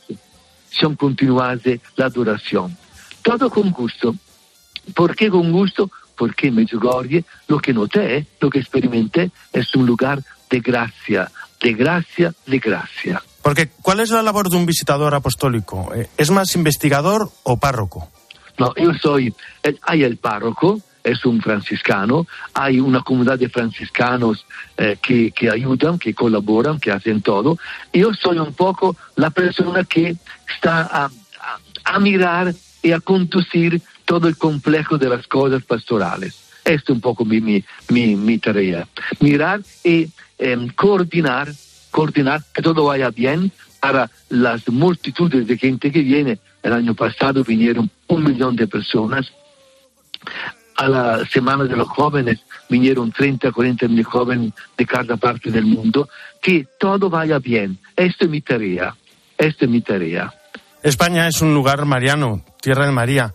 si 0.69 0.85
aún 0.85 0.95
continuase 0.95 1.81
la 1.95 2.05
adoración. 2.05 2.77
Todo 3.21 3.49
con 3.49 3.71
gusto. 3.71 4.15
¿Por 4.95 5.15
qué 5.15 5.29
con 5.29 5.51
gusto? 5.51 5.91
Porque 6.15 6.51
Medjugorje 6.51 7.25
lo 7.47 7.59
que 7.59 7.73
noté, 7.73 8.27
lo 8.39 8.49
que 8.49 8.59
experimenté, 8.59 9.31
es 9.53 9.75
un 9.75 9.85
lugar 9.85 10.21
de 10.49 10.59
gracia, 10.59 11.29
de 11.61 11.73
gracia, 11.73 12.33
de 12.45 12.59
gracia. 12.59 13.21
Porque, 13.41 13.69
¿cuál 13.81 13.99
es 13.99 14.09
la 14.09 14.21
labor 14.21 14.49
de 14.49 14.57
un 14.57 14.65
visitador 14.65 15.13
apostólico? 15.13 15.93
Eh, 15.93 16.09
¿Es 16.17 16.31
más 16.31 16.55
investigador 16.55 17.29
o 17.43 17.57
párroco? 17.57 18.11
No, 18.57 18.73
yo 18.75 18.93
soy, 18.93 19.33
el, 19.63 19.79
hay 19.83 20.03
el 20.03 20.17
párroco, 20.17 20.81
es 21.07 21.25
un 21.25 21.41
franciscano, 21.41 22.27
hay 22.53 22.79
una 22.79 23.01
comunidad 23.01 23.39
de 23.39 23.49
franciscanos 23.49 24.45
eh, 24.77 24.97
que, 25.01 25.31
que, 25.31 25.49
ayudan, 25.49 25.97
que 25.97 26.13
colaboran, 26.13 26.79
que 26.79 26.91
hacen 26.91 27.21
todo. 27.21 27.57
Yo 27.93 28.13
soy 28.13 28.39
un 28.39 28.53
poco 28.53 28.95
la 29.15 29.29
persona 29.29 29.83
que 29.85 30.17
está 30.53 31.09
a, 31.85 31.99
mirar 31.99 32.53
y 32.83 32.91
a 32.91 32.99
conducir 32.99 33.81
todo 34.05 34.27
el 34.27 34.37
complejo 34.37 34.97
de 34.97 35.09
las 35.09 35.25
cosas 35.27 35.63
pastorales. 35.63 36.37
Esta 36.65 36.91
es 36.91 36.95
un 36.95 37.01
poco 37.01 37.23
mi, 37.23 37.39
mi, 37.39 37.63
mi, 38.15 38.37
tarea. 38.37 38.87
Mirar 39.21 39.61
y 39.85 40.09
eh, 40.37 40.67
coordinar, 40.75 41.47
coordinar 41.91 42.41
que 42.53 42.61
todo 42.61 42.85
vaya 42.85 43.09
bien 43.09 43.51
para 43.79 44.11
las 44.29 44.67
multitudes 44.67 45.47
de 45.47 45.57
gente 45.57 45.91
que 45.91 46.01
viene. 46.01 46.39
El 46.61 46.73
año 46.73 46.93
pasado 46.93 47.43
vinieron 47.45 47.89
un 48.07 48.23
millón 48.23 48.57
de 48.57 48.67
personas. 48.67 49.31
A 50.77 50.87
la 50.87 51.25
Semana 51.25 51.65
de 51.65 51.75
los 51.75 51.87
Jóvenes 51.87 52.39
vinieron 52.69 53.11
30, 53.11 53.51
40 53.51 53.87
mil 53.87 54.03
jóvenes 54.03 54.53
de 54.77 54.85
cada 54.85 55.17
parte 55.17 55.51
del 55.51 55.65
mundo. 55.65 56.07
Que 56.41 56.67
todo 56.79 57.09
vaya 57.09 57.39
bien. 57.39 57.79
Esta 57.95 58.25
es 58.25 58.31
mi 58.31 58.41
tarea. 58.41 58.95
Esta 59.37 59.65
es 59.65 59.71
mi 59.71 59.81
tarea. 59.81 60.33
España 60.83 61.27
es 61.27 61.41
un 61.41 61.53
lugar 61.53 61.85
mariano, 61.85 62.43
tierra 62.61 62.85
de 62.85 62.91
María. 62.91 63.33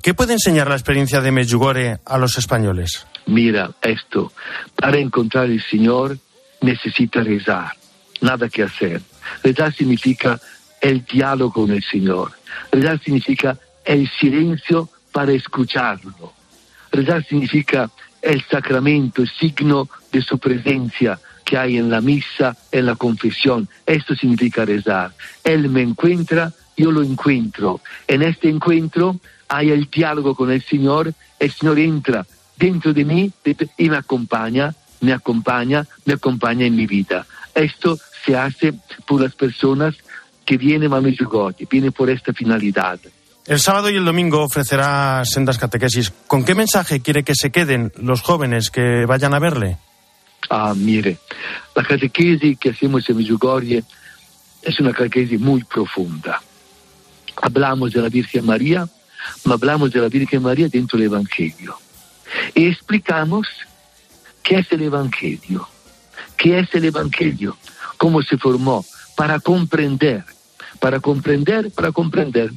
¿Qué 0.00 0.14
puede 0.14 0.34
enseñar 0.34 0.68
la 0.68 0.74
experiencia 0.74 1.20
de 1.20 1.32
Medjugorje 1.32 1.98
a 2.04 2.18
los 2.18 2.38
españoles? 2.38 3.06
Mira 3.26 3.70
esto, 3.82 4.32
para 4.76 4.98
encontrar 4.98 5.46
el 5.46 5.62
Señor 5.62 6.18
necesita 6.60 7.22
rezar, 7.22 7.72
nada 8.20 8.48
que 8.48 8.62
hacer. 8.62 9.00
Rezar 9.42 9.72
significa 9.72 10.38
el 10.80 11.04
diálogo 11.04 11.52
con 11.52 11.70
el 11.70 11.82
Señor. 11.82 12.32
Rezar 12.70 13.00
significa 13.02 13.58
el 13.84 14.08
silencio 14.20 14.88
para 15.10 15.32
escucharlo. 15.32 16.32
Rezar 16.94 17.24
significa 17.24 17.90
el 18.22 18.40
sacramento, 18.44 19.22
el 19.22 19.28
signo 19.28 19.88
de 20.12 20.22
su 20.22 20.38
presencia 20.38 21.18
que 21.44 21.58
hay 21.58 21.76
en 21.76 21.90
la 21.90 22.00
misa, 22.00 22.56
en 22.70 22.86
la 22.86 22.94
confesión. 22.94 23.68
Esto 23.84 24.14
significa 24.14 24.64
rezar. 24.64 25.12
Él 25.42 25.68
me 25.70 25.82
encuentra, 25.82 26.52
yo 26.76 26.92
lo 26.92 27.02
encuentro. 27.02 27.80
En 28.06 28.22
este 28.22 28.48
encuentro 28.48 29.18
hay 29.48 29.70
el 29.70 29.90
diálogo 29.90 30.36
con 30.36 30.52
el 30.52 30.62
Señor, 30.62 31.12
el 31.40 31.50
Señor 31.50 31.80
entra 31.80 32.24
dentro 32.56 32.94
de 32.94 33.04
mí 33.04 33.32
y 33.76 33.90
me 33.90 33.96
acompaña, 33.96 34.72
me 35.00 35.12
acompaña, 35.12 35.88
me 36.04 36.14
acompaña 36.14 36.64
en 36.64 36.76
mi 36.76 36.86
vida. 36.86 37.26
Esto 37.56 37.98
se 38.24 38.36
hace 38.36 38.72
por 39.04 39.20
las 39.20 39.34
personas 39.34 39.96
que 40.44 40.56
vienen 40.56 40.92
a 40.92 41.00
Medjugorje, 41.00 41.66
vienen 41.68 41.90
por 41.90 42.08
esta 42.08 42.32
finalidad. 42.32 43.00
El 43.46 43.60
sábado 43.60 43.90
y 43.90 43.96
el 43.96 44.04
domingo 44.06 44.42
ofrecerá 44.42 45.22
sendas 45.26 45.58
catequesis. 45.58 46.12
¿Con 46.26 46.44
qué 46.44 46.54
mensaje 46.54 47.00
quiere 47.00 47.24
que 47.24 47.34
se 47.34 47.50
queden 47.50 47.92
los 47.96 48.22
jóvenes 48.22 48.70
que 48.70 49.04
vayan 49.06 49.34
a 49.34 49.38
verle? 49.38 49.76
Ah, 50.48 50.72
mire, 50.74 51.18
la 51.74 51.82
catequesis 51.82 52.58
que 52.58 52.70
hacemos 52.70 53.08
en 53.10 53.18
Medjugorje 53.18 53.84
es 54.62 54.80
una 54.80 54.92
catequesis 54.92 55.38
muy 55.38 55.62
profunda. 55.62 56.40
Hablamos 57.42 57.92
de 57.92 58.00
la 58.00 58.08
Virgen 58.08 58.46
María, 58.46 58.88
ma 59.44 59.54
hablamos 59.54 59.92
de 59.92 60.00
la 60.00 60.08
Virgen 60.08 60.42
María 60.42 60.68
dentro 60.68 60.98
del 60.98 61.08
Evangelio. 61.08 61.76
Y 62.54 62.66
explicamos 62.66 63.46
qué 64.42 64.60
es 64.60 64.72
el 64.72 64.82
Evangelio, 64.82 65.68
qué 66.38 66.60
es 66.60 66.74
el 66.74 66.86
Evangelio, 66.86 67.58
cómo 67.98 68.22
se 68.22 68.38
formó, 68.38 68.86
para 69.16 69.38
comprender, 69.38 70.24
para 70.80 71.00
comprender, 71.00 71.70
para 71.72 71.92
comprender. 71.92 72.50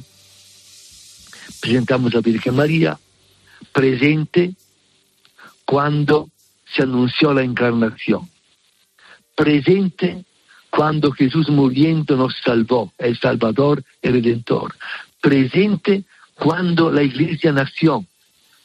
Presentamos 1.60 2.14
a 2.14 2.20
Virgen 2.20 2.54
María 2.54 2.98
presente 3.72 4.54
cuando 5.64 6.28
se 6.72 6.82
anunció 6.82 7.32
la 7.32 7.42
encarnación, 7.42 8.28
presente 9.34 10.24
cuando 10.70 11.12
Jesús 11.12 11.48
muriendo 11.48 12.16
nos 12.16 12.36
salvó, 12.44 12.92
el 12.98 13.18
Salvador, 13.18 13.82
el 14.02 14.14
Redentor, 14.14 14.74
presente 15.20 16.04
cuando 16.34 16.90
la 16.90 17.02
iglesia 17.02 17.52
nació, 17.52 18.04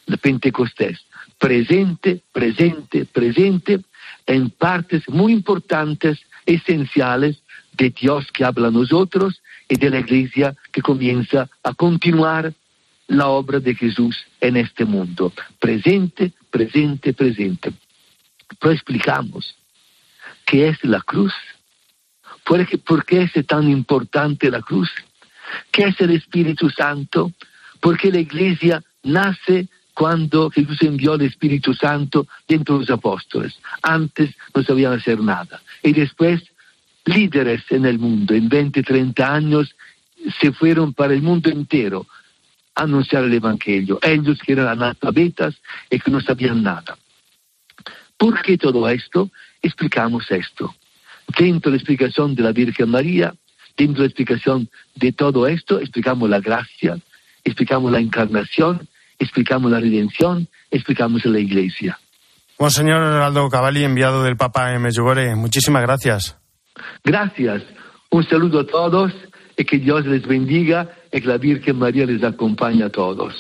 de 0.06 0.18
Pentecostés, 0.18 1.00
presente, 1.40 2.22
presente, 2.32 3.06
presente 3.06 3.80
en 4.26 4.50
partes 4.50 5.08
muy 5.08 5.32
importantes, 5.32 6.20
esenciales 6.46 7.42
de 7.74 7.90
Dios 7.90 8.28
que 8.34 8.44
habla 8.44 8.68
a 8.68 8.72
nosotros 8.72 9.42
y 9.70 9.78
de 9.78 9.90
la 9.90 10.00
iglesia 10.00 10.56
que 10.72 10.82
comienza 10.82 11.50
a 11.64 11.74
continuar 11.74 12.54
la 13.08 13.28
obra 13.28 13.60
de 13.60 13.76
Jesús 13.76 14.26
en 14.40 14.58
este 14.58 14.86
mundo. 14.86 15.34
Presente, 15.60 16.34
presente, 16.50 17.14
presente. 17.14 17.72
Pero 18.60 18.74
explicamos 18.74 19.56
qué 20.46 20.70
es 20.70 20.84
la 20.84 21.02
cruz, 21.02 21.34
por 22.44 23.06
qué, 23.06 23.22
es 23.22 23.46
tan 23.48 23.70
importante 23.70 24.50
la 24.50 24.62
cruz, 24.62 24.92
qué 25.72 25.84
es 25.86 26.00
el 26.02 26.12
Espíritu 26.12 26.70
Santo, 26.70 27.32
por 27.80 27.98
qué 27.98 28.12
la 28.12 28.20
iglesia 28.20 28.84
nace 29.04 29.68
cuando 29.94 30.50
Jesús 30.50 30.82
envió 30.82 31.16
el 31.16 31.22
Espíritu 31.22 31.74
Santo 31.74 32.28
dentro 32.48 32.76
de 32.76 32.82
los 32.82 32.90
apóstoles. 32.90 33.58
Antes 33.82 34.32
no 34.54 34.64
sabían 34.64 34.94
hacer 34.94 35.20
nada. 35.20 35.62
Y 35.84 35.94
después, 35.94 36.42
líderes 37.06 37.64
en 37.70 37.86
el 37.86 38.00
mundo, 38.00 38.34
en 38.34 38.50
20, 38.50 38.82
30 38.82 39.34
años, 39.34 39.76
se 40.40 40.52
fueron 40.52 40.94
para 40.94 41.14
el 41.14 41.22
mundo 41.22 41.50
entero 41.50 42.08
anunciar 42.76 43.24
el 43.24 43.34
Evangelio. 43.34 44.00
Ellos 44.02 44.40
que 44.46 44.54
eran 44.54 44.68
analfabetas 44.68 45.56
y 45.90 46.00
que 46.00 46.12
no 46.12 46.22
sabían 46.22 46.64
nada. 46.64 46.98
¿Por 48.18 48.42
qué 48.42 48.58
todo 48.58 48.88
esto? 48.90 49.30
Explicamos 49.62 50.30
esto. 50.32 50.74
Dentro 51.38 51.72
de 51.72 51.78
la 51.78 51.82
explicación 51.82 52.36
de 52.36 52.44
la 52.44 52.52
Virgen 52.52 52.90
María, 52.90 53.34
dentro 53.78 54.02
de 54.02 54.08
la 54.08 54.08
explicación 54.08 54.70
de 54.96 55.12
todo 55.12 55.48
esto, 55.48 55.80
explicamos 55.80 56.30
la 56.30 56.40
gracia, 56.40 56.98
explicamos 57.44 57.92
la 57.92 58.00
encarnación, 58.00 58.88
explicamos 59.20 59.72
la 59.72 59.80
redención, 59.80 60.48
explicamos 60.70 61.26
la 61.26 61.40
iglesia. 61.40 62.00
Monseñor 62.60 63.02
Aldo 63.02 63.50
Cavalli, 63.50 63.84
enviado 63.84 64.24
del 64.24 64.38
Papa 64.38 64.74
en 64.74 64.82
Medjugorje, 64.82 65.36
muchísimas 65.36 65.82
gracias. 65.82 66.38
Gracias. 67.04 67.64
Un 68.10 68.24
saludo 68.24 68.62
a 68.62 68.66
todos 68.66 69.12
y 69.58 69.66
que 69.66 69.80
Dios 69.80 70.06
les 70.06 70.26
bendiga 70.26 70.90
y 71.14 71.22
que 71.22 71.28
la 71.28 71.38
Virgen 71.38 71.78
María 71.78 72.08
les 72.08 72.24
acompañe 72.24 72.84
a 72.84 72.90
todos. 72.90 73.36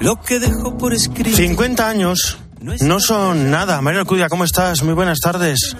Lo 0.00 0.22
que 0.22 0.38
dejo 0.38 0.78
por 0.78 0.94
escrito. 0.94 1.36
50 1.36 1.88
años 1.88 2.38
no 2.80 3.00
son 3.00 3.50
nada. 3.50 3.80
Mario 3.80 4.00
Alcudia, 4.00 4.28
¿cómo 4.28 4.44
estás? 4.44 4.82
Muy 4.82 4.94
buenas 4.94 5.18
tardes. 5.20 5.76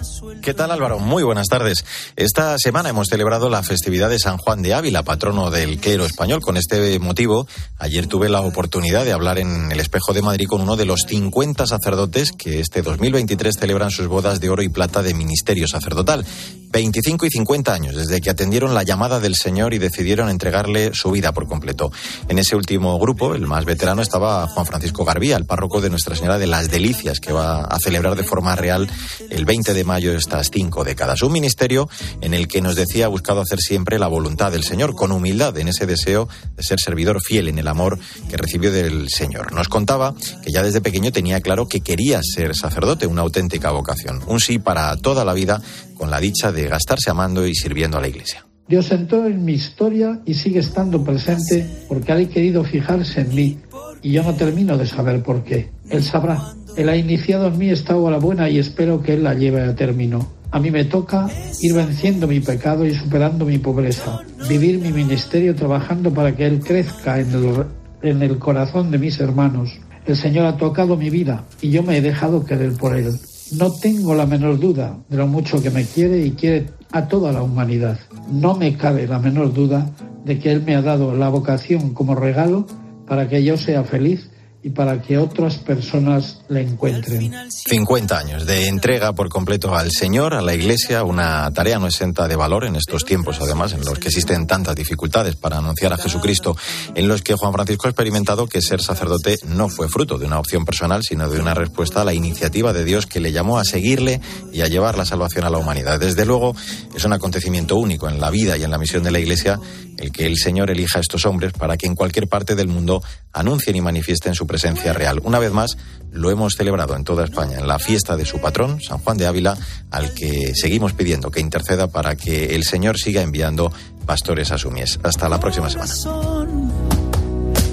¿Qué 0.47 0.55
tal 0.55 0.71
Álvaro? 0.71 1.01
Muy 1.01 1.25
buenas 1.25 1.49
tardes. 1.49 1.85
Esta 2.15 2.57
semana 2.57 2.91
hemos 2.91 3.09
celebrado 3.09 3.51
la 3.51 3.65
festividad 3.65 4.09
de 4.09 4.21
San 4.21 4.39
Juan 4.39 4.63
de 4.63 4.75
Ávila, 4.75 5.03
patrono 5.03 5.51
del 5.51 5.81
quero 5.81 6.07
español. 6.07 6.41
Con 6.41 6.57
este 6.57 7.01
motivo, 7.01 7.49
ayer 7.81 8.07
tuve 8.07 8.29
la 8.29 8.43
oportunidad 8.43 9.05
de 9.05 9.11
hablar 9.11 9.41
en 9.41 9.73
el 9.73 9.81
Espejo 9.81 10.13
de 10.13 10.23
Madrid 10.23 10.47
con 10.47 10.61
uno 10.61 10.77
de 10.77 10.85
los 10.85 11.01
50 11.09 11.67
sacerdotes 11.67 12.31
que 12.31 12.61
este 12.61 12.83
2023 12.83 13.57
celebran 13.59 13.91
sus 13.91 14.07
bodas 14.07 14.39
de 14.39 14.49
oro 14.49 14.63
y 14.63 14.69
plata 14.69 15.03
de 15.03 15.15
ministerio 15.15 15.67
sacerdotal. 15.67 16.25
25 16.71 17.27
y 17.27 17.31
50 17.31 17.73
años 17.73 17.97
desde 17.97 18.21
que 18.21 18.29
atendieron 18.29 18.75
la 18.75 18.83
llamada 18.83 19.19
del 19.19 19.35
Señor 19.35 19.73
y 19.73 19.79
decidieron 19.79 20.29
entregarle 20.29 20.93
su 20.95 21.11
vida 21.11 21.33
por 21.33 21.47
completo. 21.47 21.91
En 22.29 22.39
ese 22.39 22.55
último 22.55 22.99
grupo, 22.99 23.35
el 23.35 23.47
más 23.47 23.65
veterano, 23.65 24.03
estaba 24.03 24.47
Juan 24.47 24.67
Francisco 24.67 25.05
Garbía, 25.05 25.37
el 25.37 25.47
párroco 25.47 25.81
de 25.81 25.91
Nuestra 25.91 26.15
Señora 26.15 26.39
de 26.39 26.47
las 26.47 26.71
Delicias, 26.71 27.19
que 27.19 27.33
va 27.33 27.63
a 27.63 27.79
celebrar 27.79 28.15
de 28.15 28.25
forma 28.25 28.55
real 28.57 28.89
el 29.31 29.45
20 29.45 29.73
de 29.73 29.85
mayo 29.85 30.13
de 30.13 30.19
estas 30.37 30.51
cinco 30.53 30.85
décadas. 30.85 31.23
Un 31.23 31.33
ministerio 31.33 31.89
en 32.21 32.35
el 32.35 32.47
que 32.47 32.61
nos 32.61 32.77
decía 32.77 33.09
buscado 33.09 33.41
hacer 33.41 33.59
siempre 33.59 33.99
la 33.99 34.07
voluntad 34.07 34.53
del 34.53 34.65
Señor, 34.65 34.95
con 34.95 35.13
humildad 35.13 35.57
en 35.59 35.69
ese 35.69 35.87
deseo 35.87 36.29
de 36.57 36.63
ser 36.63 36.79
servidor 36.79 37.21
fiel 37.23 37.49
en 37.49 37.59
el 37.59 37.69
amor 37.69 37.99
que 38.29 38.37
recibió 38.37 38.71
del 38.71 39.09
Señor. 39.09 39.53
Nos 39.53 39.69
contaba 39.69 40.15
que 40.45 40.53
ya 40.53 40.63
desde 40.63 40.81
pequeño 40.81 41.11
tenía 41.13 41.41
claro 41.41 41.69
que 41.69 41.81
quería 41.81 42.21
ser 42.23 42.55
sacerdote, 42.55 43.07
una 43.07 43.23
auténtica 43.23 43.71
vocación. 43.71 44.21
Un 44.27 44.41
sí 44.41 44.59
para 44.59 44.97
toda 44.97 45.25
la 45.25 45.33
vida, 45.33 45.63
con 45.97 46.11
la 46.11 46.21
dicha 46.21 46.53
de 46.53 46.69
gastarse 46.69 47.11
amando 47.11 47.47
y 47.47 47.55
sirviendo 47.55 47.97
a 47.97 48.01
la 48.01 48.09
Iglesia. 48.09 48.47
Dios 48.69 48.91
entró 48.91 49.27
en 49.27 49.45
mi 49.45 49.53
historia 49.53 50.21
y 50.27 50.35
sigue 50.35 50.59
estando 50.59 51.03
presente 51.05 51.67
porque 51.89 52.13
ha 52.13 52.29
querido 52.29 52.65
fijarse 52.65 53.21
en 53.21 53.35
mí 53.35 53.59
y 54.03 54.13
yo 54.13 54.23
no 54.23 54.35
termino 54.35 54.77
de 54.77 54.87
saber 54.87 55.23
por 55.23 55.45
qué. 55.45 55.71
Él 55.89 56.03
sabrá. 56.03 56.55
Él 56.77 56.91
ha 56.91 56.97
iniciado 56.97 57.47
en 57.47 57.57
mí 57.57 57.71
esta 57.71 57.97
obra 57.97 58.19
buena 58.19 58.51
y 58.51 58.59
espero 58.59 59.03
que 59.03 59.15
Él 59.15 59.25
la 59.25 59.33
lleve 59.33 59.63
a 59.63 59.75
término. 59.75 60.29
A 60.51 60.61
mí 60.61 60.71
me 60.71 60.85
toca 60.85 61.29
ir 61.63 61.75
venciendo 61.75 62.27
mi 62.27 62.41
pecado 62.41 62.85
y 62.85 62.95
superando 62.95 63.47
mi 63.47 63.59
pobreza, 63.59 64.21
vivir 64.49 64.79
mi 64.79 64.93
ministerio 64.93 65.55
trabajando 65.55 66.13
para 66.13 66.37
que 66.37 66.47
Él 66.47 66.61
crezca 66.61 67.19
en 67.19 67.31
el, 67.33 67.65
en 68.03 68.23
el 68.23 68.39
corazón 68.39 68.91
de 68.91 68.99
mis 68.99 69.19
hermanos. 69.21 69.79
El 70.05 70.17
Señor 70.17 70.45
ha 70.47 70.59
tocado 70.59 70.97
mi 70.97 71.09
vida 71.09 71.45
y 71.63 71.71
yo 71.71 71.83
me 71.83 71.97
he 71.97 72.03
dejado 72.03 72.45
querer 72.45 72.75
por 72.75 72.95
Él. 72.95 73.13
No 73.53 73.73
tengo 73.73 74.15
la 74.15 74.27
menor 74.27 74.59
duda 74.61 74.99
de 75.09 75.17
lo 75.17 75.27
mucho 75.27 75.63
que 75.63 75.71
me 75.71 75.85
quiere 75.85 76.27
y 76.27 76.33
quiere 76.33 76.67
a 76.93 77.09
toda 77.09 77.33
la 77.33 77.43
humanidad. 77.43 77.99
No 78.31 78.55
me 78.55 78.77
cabe 78.77 79.07
la 79.07 79.19
menor 79.19 79.55
duda 79.55 79.91
de 80.25 80.39
que 80.39 80.53
Él 80.53 80.63
me 80.63 80.77
ha 80.77 80.83
dado 80.83 81.15
la 81.17 81.31
vocación 81.31 81.95
como 81.95 82.15
regalo 82.15 82.67
para 83.07 83.29
que 83.29 83.43
yo 83.43 83.57
sea 83.57 83.83
feliz 83.85 84.29
y 84.67 84.71
para 84.71 85.01
que 85.01 85.17
otras 85.17 85.59
personas 85.59 86.39
le 86.49 86.63
encuentren. 86.63 87.33
50 87.49 88.19
años 88.19 88.47
de 88.47 88.67
entrega 88.67 89.13
por 89.13 89.29
completo 89.29 89.77
al 89.77 89.93
Señor, 89.93 90.35
a 90.35 90.43
la 90.43 90.55
Iglesia, 90.55 91.05
una 91.05 91.49
tarea 91.53 91.79
no 91.79 91.87
exenta 91.87 92.27
de 92.27 92.35
valor 92.35 92.65
en 92.65 92.75
estos 92.75 93.05
tiempos, 93.05 93.39
además, 93.41 93.75
en 93.75 93.85
los 93.85 94.01
que 94.01 94.09
existen 94.09 94.49
tantas 94.49 94.75
dificultades 94.75 95.37
para 95.37 95.59
anunciar 95.59 95.93
a 95.93 95.97
Jesucristo, 95.97 96.57
en 96.97 97.07
los 97.07 97.23
que 97.23 97.35
Juan 97.35 97.53
Francisco 97.53 97.87
ha 97.87 97.91
experimentado 97.91 98.49
que 98.49 98.61
ser 98.61 98.83
sacerdote 98.83 99.39
no 99.47 99.69
fue 99.69 99.89
fruto 99.89 100.19
de 100.19 100.27
una 100.27 100.41
opción 100.41 100.65
personal, 100.65 101.03
sino 101.05 101.31
de 101.31 101.39
una 101.39 101.55
respuesta 101.55 102.03
a 102.03 102.05
la 102.05 102.15
iniciativa 102.15 102.73
de 102.73 102.83
Dios 102.83 103.07
que 103.07 103.21
le 103.21 103.31
llamó 103.31 103.61
a 103.61 103.65
seguirle 103.65 104.21
y 104.53 104.63
a 104.63 104.67
llevar 104.67 104.99
la 104.99 105.05
salvación 105.05 105.45
a 105.45 105.51
la 105.51 105.59
humanidad. 105.59 106.01
Desde 106.01 106.27
luego, 106.27 106.57
es 106.93 107.05
un 107.05 107.13
acontecimiento 107.13 107.77
único 107.77 108.09
en 108.09 108.21
la 108.21 108.31
vida 108.31 108.57
y 108.57 108.65
en 108.65 108.73
la 108.73 108.79
misión 108.79 109.05
de 109.05 109.13
la 109.13 109.21
Iglesia 109.21 109.61
el 109.99 110.13
que 110.13 110.27
el 110.27 110.37
Señor 110.37 110.71
elija 110.71 110.99
a 110.99 111.01
estos 111.01 111.27
hombres 111.27 111.53
para 111.53 111.77
que 111.77 111.87
en 111.87 111.95
cualquier 111.95 112.29
parte 112.29 112.55
del 112.55 112.69
mundo 112.69 113.03
anuncien 113.33 113.77
y 113.77 113.81
manifiesten 113.81 114.35
su 114.35 114.47
presencia 114.47 114.93
real. 114.93 115.21
Una 115.23 115.39
vez 115.39 115.53
más, 115.53 115.77
lo 116.13 116.31
hemos 116.31 116.55
celebrado 116.55 116.97
en 116.97 117.05
toda 117.05 117.25
España, 117.25 117.59
en 117.59 117.67
la 117.67 117.79
fiesta 117.79 118.17
de 118.17 118.25
su 118.25 118.41
patrón, 118.41 118.81
San 118.81 118.99
Juan 118.99 119.17
de 119.17 119.27
Ávila, 119.27 119.57
al 119.91 120.13
que 120.15 120.53
seguimos 120.55 120.93
pidiendo 120.93 121.31
que 121.31 121.41
interceda 121.41 121.89
para 121.89 122.17
que 122.17 122.55
el 122.55 122.65
Señor 122.65 122.99
siga 122.99 123.23
enviando 123.23 123.73
pastores 124.07 124.53
a 124.53 124.59
su 124.59 124.71
mies. 124.71 124.99
Hasta 125.03 125.29
la 125.29 125.41
próxima 125.41 125.69
semana. 125.71 125.93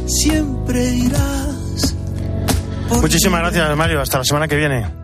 Siempre 0.08 0.96
irás. 0.96 1.96
Muchísimas 2.90 3.42
gracias, 3.42 3.78
Mario. 3.78 4.02
Hasta 4.02 4.20
la 4.20 4.24
semana 4.24 4.48
que 4.48 4.56
viene. 4.56 5.03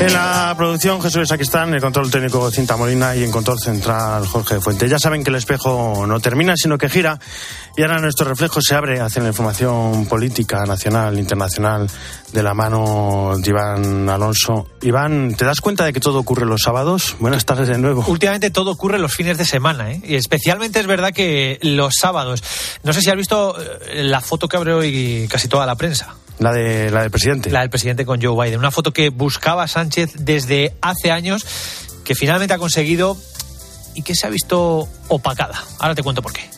En 0.00 0.12
la 0.12 0.54
producción 0.56 1.02
Jesús 1.02 1.28
Saquistán, 1.28 1.74
el 1.74 1.80
control 1.80 2.08
técnico 2.08 2.52
Cinta 2.52 2.76
Molina 2.76 3.16
y 3.16 3.24
en 3.24 3.32
control 3.32 3.58
central 3.58 4.24
Jorge 4.28 4.60
Fuente. 4.60 4.88
Ya 4.88 4.96
saben 4.96 5.24
que 5.24 5.30
el 5.30 5.36
espejo 5.36 6.06
no 6.06 6.20
termina, 6.20 6.54
sino 6.56 6.78
que 6.78 6.88
gira 6.88 7.18
y 7.76 7.82
ahora 7.82 7.98
nuestro 7.98 8.28
reflejo 8.28 8.60
se 8.62 8.76
abre 8.76 9.00
hacia 9.00 9.22
la 9.22 9.28
información 9.28 10.06
política 10.06 10.64
nacional, 10.66 11.18
internacional, 11.18 11.90
de 12.32 12.42
la 12.44 12.54
mano 12.54 13.32
de 13.38 13.50
Iván 13.50 14.08
Alonso. 14.08 14.68
Iván, 14.82 15.34
¿te 15.34 15.44
das 15.44 15.60
cuenta 15.60 15.84
de 15.84 15.92
que 15.92 16.00
todo 16.00 16.20
ocurre 16.20 16.46
los 16.46 16.62
sábados? 16.62 17.16
Buenas 17.18 17.44
tardes 17.44 17.66
de 17.66 17.78
nuevo. 17.78 18.04
Últimamente 18.06 18.50
todo 18.50 18.70
ocurre 18.70 19.00
los 19.00 19.14
fines 19.14 19.36
de 19.36 19.44
semana, 19.44 19.90
¿eh? 19.90 20.00
Y 20.04 20.14
especialmente 20.14 20.78
es 20.78 20.86
verdad 20.86 21.12
que 21.12 21.58
los 21.62 21.94
sábados. 22.00 22.44
No 22.84 22.92
sé 22.92 23.00
si 23.00 23.10
has 23.10 23.16
visto 23.16 23.56
eh, 23.60 24.04
la 24.04 24.20
foto 24.20 24.48
que 24.48 24.56
abre 24.56 24.74
hoy 24.74 25.26
casi 25.28 25.48
toda 25.48 25.66
la 25.66 25.74
prensa. 25.74 26.14
La, 26.38 26.52
de, 26.52 26.90
la 26.90 27.02
del 27.02 27.10
presidente. 27.10 27.50
La 27.50 27.60
del 27.60 27.70
presidente 27.70 28.04
con 28.04 28.22
Joe 28.22 28.46
Biden. 28.46 28.58
Una 28.58 28.70
foto 28.70 28.92
que 28.92 29.10
buscaba 29.10 29.66
Sánchez 29.66 30.12
desde 30.18 30.74
hace 30.80 31.10
años, 31.10 31.44
que 32.04 32.14
finalmente 32.14 32.54
ha 32.54 32.58
conseguido 32.58 33.16
y 33.94 34.02
que 34.02 34.14
se 34.14 34.26
ha 34.26 34.30
visto 34.30 34.88
opacada. 35.08 35.62
Ahora 35.78 35.94
te 35.94 36.02
cuento 36.02 36.22
por 36.22 36.32
qué. 36.32 36.48